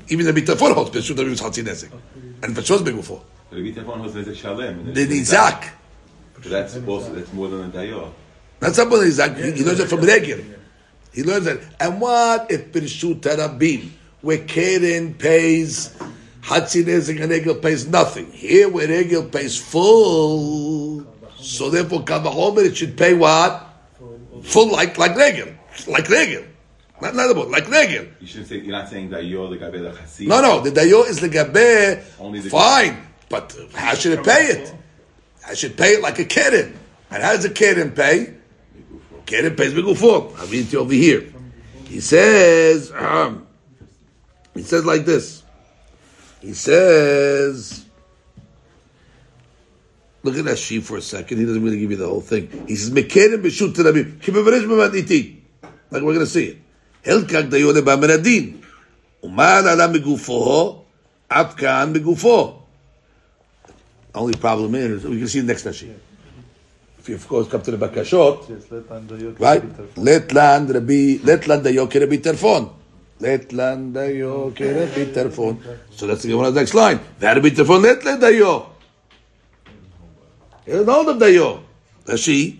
[0.08, 1.90] Even the bitafon holds b'shut rabim is chatinezek.
[2.42, 3.20] And b'shut is begufo.
[3.52, 4.94] Rabbi Tarfon was Nezek Shalem.
[4.94, 5.70] The nizak.
[6.44, 8.10] That's also, that's more than a Dayo.
[8.60, 9.36] That's not what nizak.
[9.36, 10.38] He, he learns it from regel.
[11.12, 11.60] He learns that.
[11.80, 13.90] And what if b'shut rabim,
[14.22, 15.94] where keren pays
[16.42, 18.30] Hatzinezek and Egel pays nothing.
[18.32, 21.06] Here where Egel pays full,
[21.38, 23.66] so therefore Kal Vahomer it should pay what?
[24.42, 25.48] Full like like Regel.
[25.86, 26.44] Like Regel.
[27.00, 28.06] Not leather, like regel.
[28.20, 30.26] You shouldn't say, you're not saying that you're the gabe the chassid.
[30.26, 32.04] No, no, the dayo is the gabe.
[32.18, 34.74] Only the- Fine, but how should it pay it?
[35.48, 36.78] I should pay it like a keren.
[37.10, 38.34] And how does a keren pay?
[39.24, 40.38] Keren pays begufo.
[40.38, 41.32] I'll read it over here.
[41.86, 43.46] He says, um,
[44.54, 45.39] he says like this.
[46.40, 47.84] He says,
[50.22, 51.38] look at that Ashi for a second.
[51.38, 52.48] He doesn't really give you the whole thing.
[52.66, 52.90] He says,
[55.92, 56.58] Like we're going to see it.
[57.04, 58.62] Hilkak dayole b'amenadin.
[59.22, 60.84] Uman ala megufo,
[61.30, 62.62] atkan megufo.
[64.14, 65.94] Only problem is, we can see the next Ashi.
[66.98, 68.48] If you, of course, come to the Bakashot.
[68.48, 69.62] Yes, Letland, right?
[69.94, 72.79] Letland, Rabbi, Letland, Dayoke, Rabbi Tarfon
[73.52, 75.58] land dayo kere biterfon.
[75.90, 77.00] So that's the Gemara's next line.
[77.18, 78.66] That biterfon let land dayo.
[80.66, 81.62] Doesn't hold of dayo.
[82.06, 82.58] Rashi,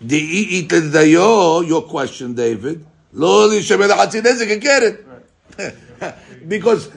[0.00, 2.86] the eat dayo, your question, David.
[3.12, 5.06] Lo li shemel get it.
[6.48, 6.90] because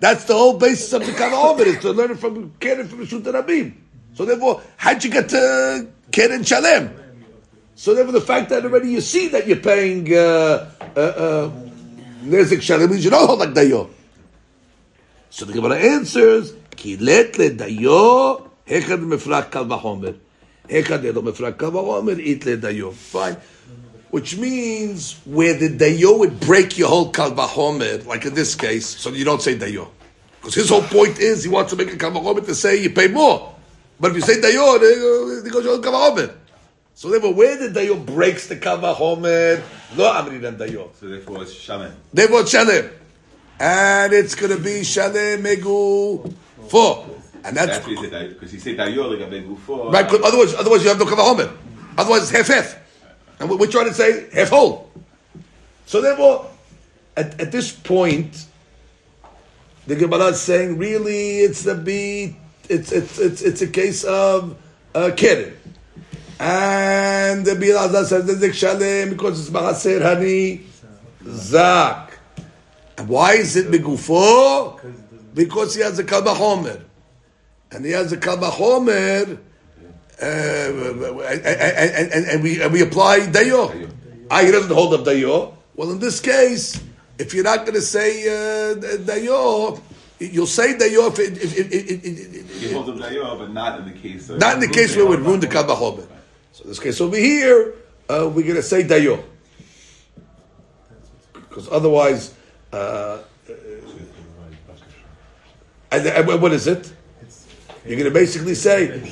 [0.00, 3.22] that's the whole basis of the Kal Vahomer is to learn from Keren from Rishut
[3.22, 3.74] Rabim.
[4.14, 6.90] So therefore, how'd you get to Keren Shalem?
[7.74, 11.50] So therefore, the fact that already you see that you're paying uh, uh, uh,
[12.26, 13.88] Nezik Shalem means you don't hold like Dayo.
[15.30, 20.16] So the Gemara answers, Ki let le Dayo, hechad mefrak kal vahomer.
[20.68, 22.92] Hechad edo mefrak kal vahomer, it le Dayo.
[22.92, 23.36] Fine.
[24.10, 28.86] Which means where the Dayo would break your whole kal vahomer, like in this case,
[28.86, 29.88] so you don't say Dayo.
[30.40, 32.90] Because his whole point is he wants to make a kal vahomer to say you
[32.90, 33.54] pay more.
[34.00, 34.76] But if you say Dayo,
[35.46, 36.34] it goes your kal vahomer.
[36.96, 39.62] So therefore, where the dayo breaks the kal vahomer,
[39.94, 40.90] lo dayo.
[40.98, 41.92] So therefore it's shaman.
[42.12, 42.90] Therefore, it's shalem,
[43.60, 46.34] and it's going to be shalem megu
[46.68, 47.06] four,
[47.44, 49.92] and that's That's what he said, that- because he said that you're the gabe gufo.
[49.92, 50.06] right.
[50.06, 51.50] Otherwise, otherwise you have no kal vahomer.
[51.98, 52.76] Otherwise, it's half half,
[53.38, 54.90] and we- we're trying to say half whole.
[55.86, 56.50] So therefore,
[57.16, 58.46] at, at this point,
[59.86, 62.36] the Gemara is saying really it's the be
[62.68, 64.56] it's it's it's it's a case of
[64.94, 65.52] uh, keren.
[66.38, 70.62] And the Bilazar says Zik Shalem because it's Mahaser Hani
[71.26, 72.18] Zak.
[73.06, 74.78] Why is it Begufo?
[75.34, 76.82] Because he has a Kal Vahomer.
[77.70, 79.38] And he has a Kal Vahomer.
[80.20, 83.90] Uh, and, and, and, we and we apply dayo.
[84.30, 85.54] Ah, he doesn't hold up dayo.
[85.74, 86.82] Well, in this case,
[87.18, 89.78] if you're not going to say uh, dayo,
[90.18, 93.80] you'll say dayo if it, if, if, if, if, He holds up dayo, but not
[93.80, 94.38] in the case of.
[94.38, 96.15] not in the case where it would ruin the in
[96.66, 97.74] this case over here,
[98.08, 99.22] uh, we're going to say dayo.
[101.32, 102.34] Because otherwise,
[102.72, 103.18] uh,
[105.90, 106.92] and, and what is it?
[107.86, 109.04] You're going to basically say, and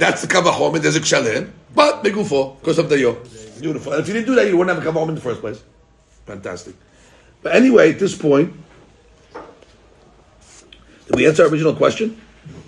[0.00, 3.16] that's the kava home, and there's a shalem, but megufo, because of dayo.
[3.60, 3.92] Beautiful.
[3.92, 5.40] And if you didn't do that, you wouldn't have a kava home in the first
[5.40, 5.62] place.
[6.26, 6.74] Fantastic.
[7.42, 8.52] But anyway, at this point,
[11.06, 12.20] did we answer our original question?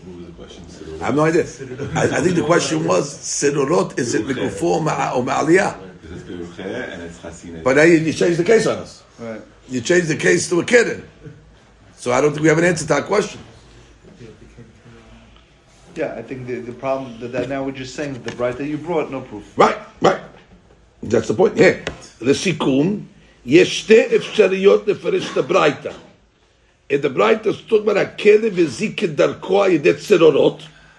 [0.05, 0.65] What was the question?
[1.01, 1.43] I have no idea.
[1.95, 4.81] I, I think the question was, Sedorot, is it Megufo or
[5.23, 5.75] Ma'aliyah?
[7.63, 9.05] But now you, you changed the case on us.
[9.19, 9.41] Right.
[9.69, 11.05] You changed the case to a kid.
[11.97, 13.41] So I don't think we have an answer to that question.
[15.95, 18.57] Yeah, I think the, the problem that, that now we're just saying that the bride
[18.59, 19.57] that you brought, no proof.
[19.59, 20.21] Right, right.
[21.03, 21.57] That's the point.
[21.57, 21.75] Yeah.
[22.21, 23.01] לסיכום,
[23.47, 25.91] יש שתי אפשרויות לפרש את הברייתא.
[26.95, 29.91] את הברייתא זאת אומרת, הכלב הזיק את דרכו על ידי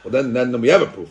[0.05, 1.09] well, then, then we have a proof.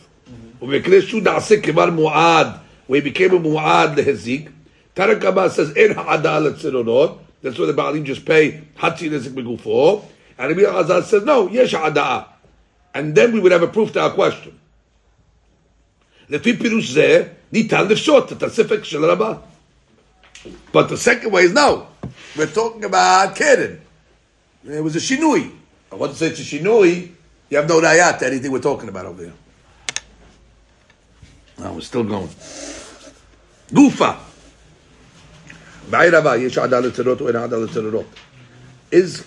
[0.62, 2.46] ובמקרה שהוא נעשה כבר מועד,
[2.86, 4.50] הוא became a מועד להזיק,
[4.94, 10.02] תרק הבא says אין העדה לצרורות, that's why the בעלים just pay חצי נזק בגופו,
[10.38, 12.20] and רבי אלעזר says no, יש העדה.
[12.94, 14.52] And then we would have a proof to our question.
[16.30, 17.22] לפי פירוש זה,
[17.52, 19.34] ניתן לפשוט את הספק של רבה.
[20.72, 21.86] But the second way is no.
[22.36, 23.80] We're talking about keren.
[24.66, 25.50] It was a shinui.
[25.92, 27.08] I want to say it's a shinui.
[27.50, 29.32] You have no rayat to anything we're talking about over here.
[31.58, 32.28] No, we're still going.
[33.72, 34.12] גופה.
[35.90, 38.06] בעיר רבה, יש עדה לצרות או אין עדה לצרורות.
[38.92, 39.24] Is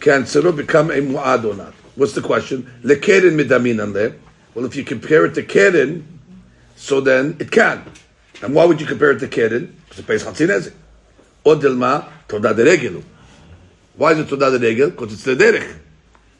[0.00, 1.72] can tzarot become a mu'ad or not?
[1.96, 2.70] What's the question?
[2.82, 4.12] Lekeren midamin le.
[4.54, 6.20] Well, if you compare it to keren,
[6.76, 7.84] so then it can.
[8.42, 9.74] And why would you compare it to keren?
[9.84, 10.74] Because it pays chatzin ezik.
[11.44, 13.02] Or dilma toda de regelu.
[13.96, 14.90] Why is it toda de regel?
[14.90, 15.78] Because it's the derech.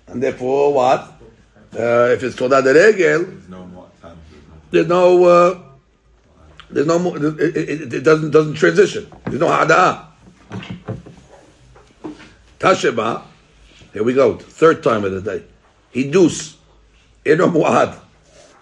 [0.09, 1.13] And therefore, what?
[1.73, 3.89] Uh, if it's Todah the Regel, there's no,
[4.71, 5.59] there's no, uh,
[6.71, 9.11] there's no more, it, it, it, doesn't, doesn't transition.
[9.25, 10.07] There's no hada.
[12.59, 13.23] Tasheba,
[13.93, 15.43] here we go, third time of the day.
[15.93, 16.55] Hidus,
[17.25, 17.99] Eno Mu'ad.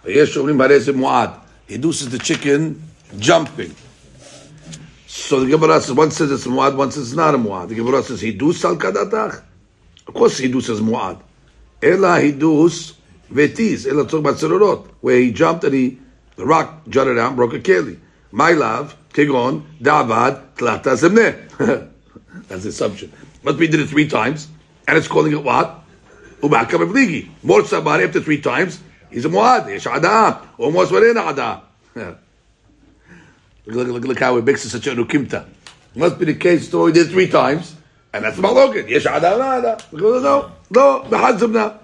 [0.04, 1.40] Mu'ad.
[1.68, 2.82] Hidus is the chicken
[3.18, 3.74] jumping.
[5.06, 7.68] So the Gemara says, one says it's Mu'ad, one says it's not a Mu'ad.
[7.68, 9.42] The Gemara says, Hidus al Kadatach.
[10.06, 11.20] Of course, Hidus is Mu'ad.
[11.82, 12.94] Ela hidus
[13.32, 13.86] vetiz.
[13.86, 15.98] Ela talk about tzerorot, where he jumped and he,
[16.36, 17.98] the rock jutted out, broke a keli.
[18.30, 21.88] My love, kegon, davad, tlata zemneh.
[22.48, 23.12] That's the assumption.
[23.42, 24.48] Must be did it three times,
[24.86, 25.82] and it's calling it what?
[26.40, 27.28] Ubaka bevligi.
[27.42, 29.68] More sabar after three times, he's a muad.
[29.68, 30.48] Yesh adam.
[30.58, 32.18] Or mosvarena adam.
[33.66, 35.44] Look, look, look, how it makes it such a nukimta.
[35.94, 37.76] Must be the case so he did three times,
[38.12, 38.88] and that's malokin.
[38.88, 39.78] Yesh adam nada.
[39.92, 41.74] No, no, no, behadzim na.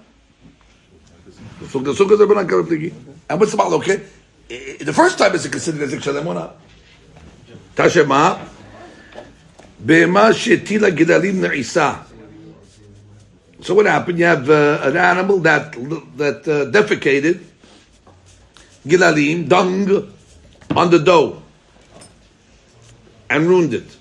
[1.69, 2.93] So the sukkah is a benak bevligi.
[3.29, 4.03] And what's the malokin?
[4.47, 6.57] The first time is considered kshalem or not?
[7.75, 8.39] Tashema.
[9.83, 12.03] Bema shetila gedalim ne'isa.
[13.61, 14.19] So what happened?
[14.19, 15.73] You have uh, an animal that
[16.17, 17.41] that uh, defecated
[18.85, 20.13] gilalim dung
[20.75, 21.41] on the dough
[23.29, 23.97] and ruined it.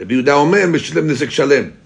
[0.00, 1.76] Yehuda Omer mishlem nezek shalem.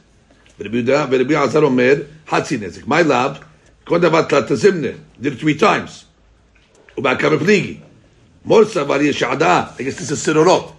[0.60, 2.86] Rabbi Yehuda Rabbi Azar Omer hatzi nezek.
[2.86, 3.38] My lab
[3.84, 6.04] kol davar tlatazimne did it three times.
[6.96, 7.80] Ubakar pligi.
[8.44, 9.78] More savar yeshada.
[9.78, 10.72] I guess this is sidorot.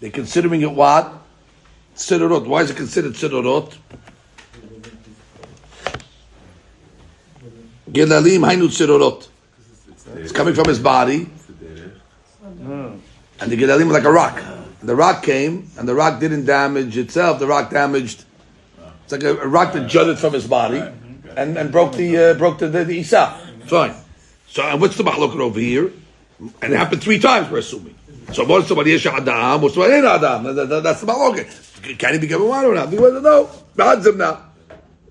[0.00, 1.12] They're considering it what?
[1.94, 2.46] Sidorot.
[2.46, 3.76] Why is it considered sidorot?
[7.90, 9.28] Gilalim hainu sidorot.
[10.16, 11.28] It's coming from his body.
[12.42, 14.59] And the Gedalim were like a rock.
[14.82, 17.38] The rock came, and the rock didn't damage itself.
[17.38, 18.24] The rock damaged.
[19.04, 20.82] It's like a, a rock that jutted from his body,
[21.36, 23.38] and, and broke the uh, broke the, the, the Isa.
[23.66, 23.94] Fine.
[24.48, 25.92] So and what's the mahloket over here?
[26.62, 27.50] And it happened three times.
[27.50, 27.94] We're assuming.
[28.32, 29.60] So what's somebody yesh adam?
[29.60, 30.54] What's somebody adam?
[30.54, 31.98] That- that- That's the mahloket.
[31.98, 32.90] Can he be given water or not?
[32.92, 33.50] Know.
[33.76, 34.46] Behadzim now.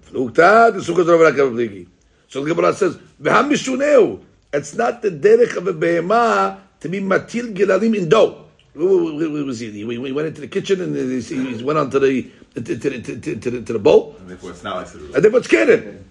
[0.05, 1.87] Flukta the sukkah of Rakav
[2.27, 6.99] So the Gemara says, "V'ham mishuneu." It's not the derech of a behemah to be
[6.99, 8.45] matil gilalim in dough.
[8.74, 9.84] What was he?
[9.84, 13.00] We we went into the kitchen and he he went onto the to, to, to,
[13.00, 15.14] to, to, the, to the bowl, And therefore it's not like Siddur.
[15.14, 16.04] and then what's keren?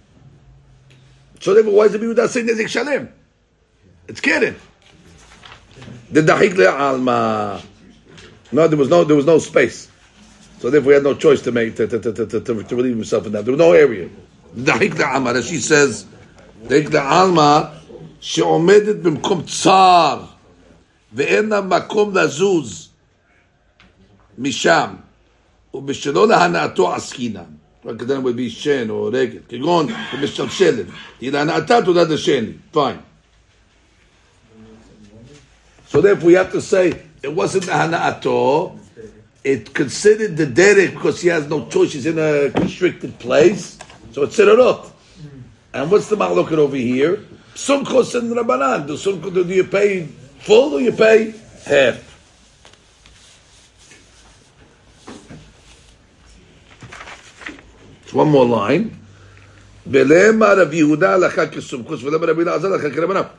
[1.40, 3.12] So therefore, why is the Yehuda saying nezik shalem?
[4.08, 4.56] It's keren.
[6.12, 7.62] The dahik alma.
[8.52, 9.90] No, there was no there was no space.
[10.60, 12.76] So therefore, he had no choice to make to to to to, to, to, to
[12.76, 13.44] relieve himself in that.
[13.44, 14.10] There was no area.
[14.56, 15.34] Dahik alma.
[15.34, 16.06] That she says,
[16.66, 17.80] dahik alma
[18.24, 20.24] שעומדת במקום צר
[21.14, 22.90] ואין לה מקום לזוז
[24.38, 24.90] משם
[25.74, 27.44] ובשלא להנאתו עסקינן.
[27.86, 30.86] רק then would be שן או רגל, כגון במשלשלת.
[31.22, 32.52] היא להנאתה תעודת השני.
[32.74, 33.02] Fine.
[35.90, 38.80] So therefore we have to say it wasn't the hana'ato.
[39.44, 41.94] It considered the derek because he has no choice.
[41.94, 43.78] He's in a constricted place.
[44.12, 44.90] So it's sirarot.
[45.74, 47.26] And what's the ma'loket over here?
[47.54, 48.88] Sumkos and Rabbanan.
[48.88, 50.08] Do, sumkos, do you pay
[50.41, 51.35] full or you pay
[51.65, 52.05] half?
[58.03, 58.99] It's one more line.
[59.85, 60.59] What are you going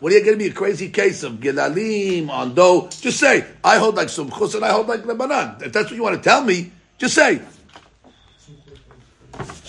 [0.09, 2.89] to be a crazy case of gelalim on dough?
[3.01, 5.61] Just say, I hold like sumkos and I hold like Rabbanan.
[5.61, 7.39] If that's what you want to tell me, just say.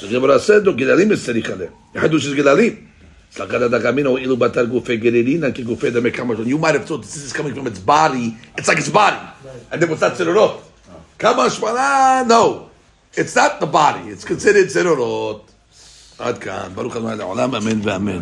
[0.00, 1.70] Gemara said, gelalim is tzarich aleh.
[1.94, 2.34] Hadush is
[3.33, 3.69] gelalim.
[3.69, 6.45] Slakada da kamino ilu batar gufe gererina ki gufe da mekamash.
[6.45, 8.37] You might have thought this is coming from its body.
[8.57, 9.17] It's like its body.
[9.71, 10.61] And then what's that tzerorot?
[11.19, 12.27] Kamash mana?
[12.27, 12.69] No.
[13.13, 14.09] It's not the body.
[14.09, 15.41] It's considered tzerorot.
[16.19, 18.21] עד כאן, ברוך ה' לעולם, אמן ואמן.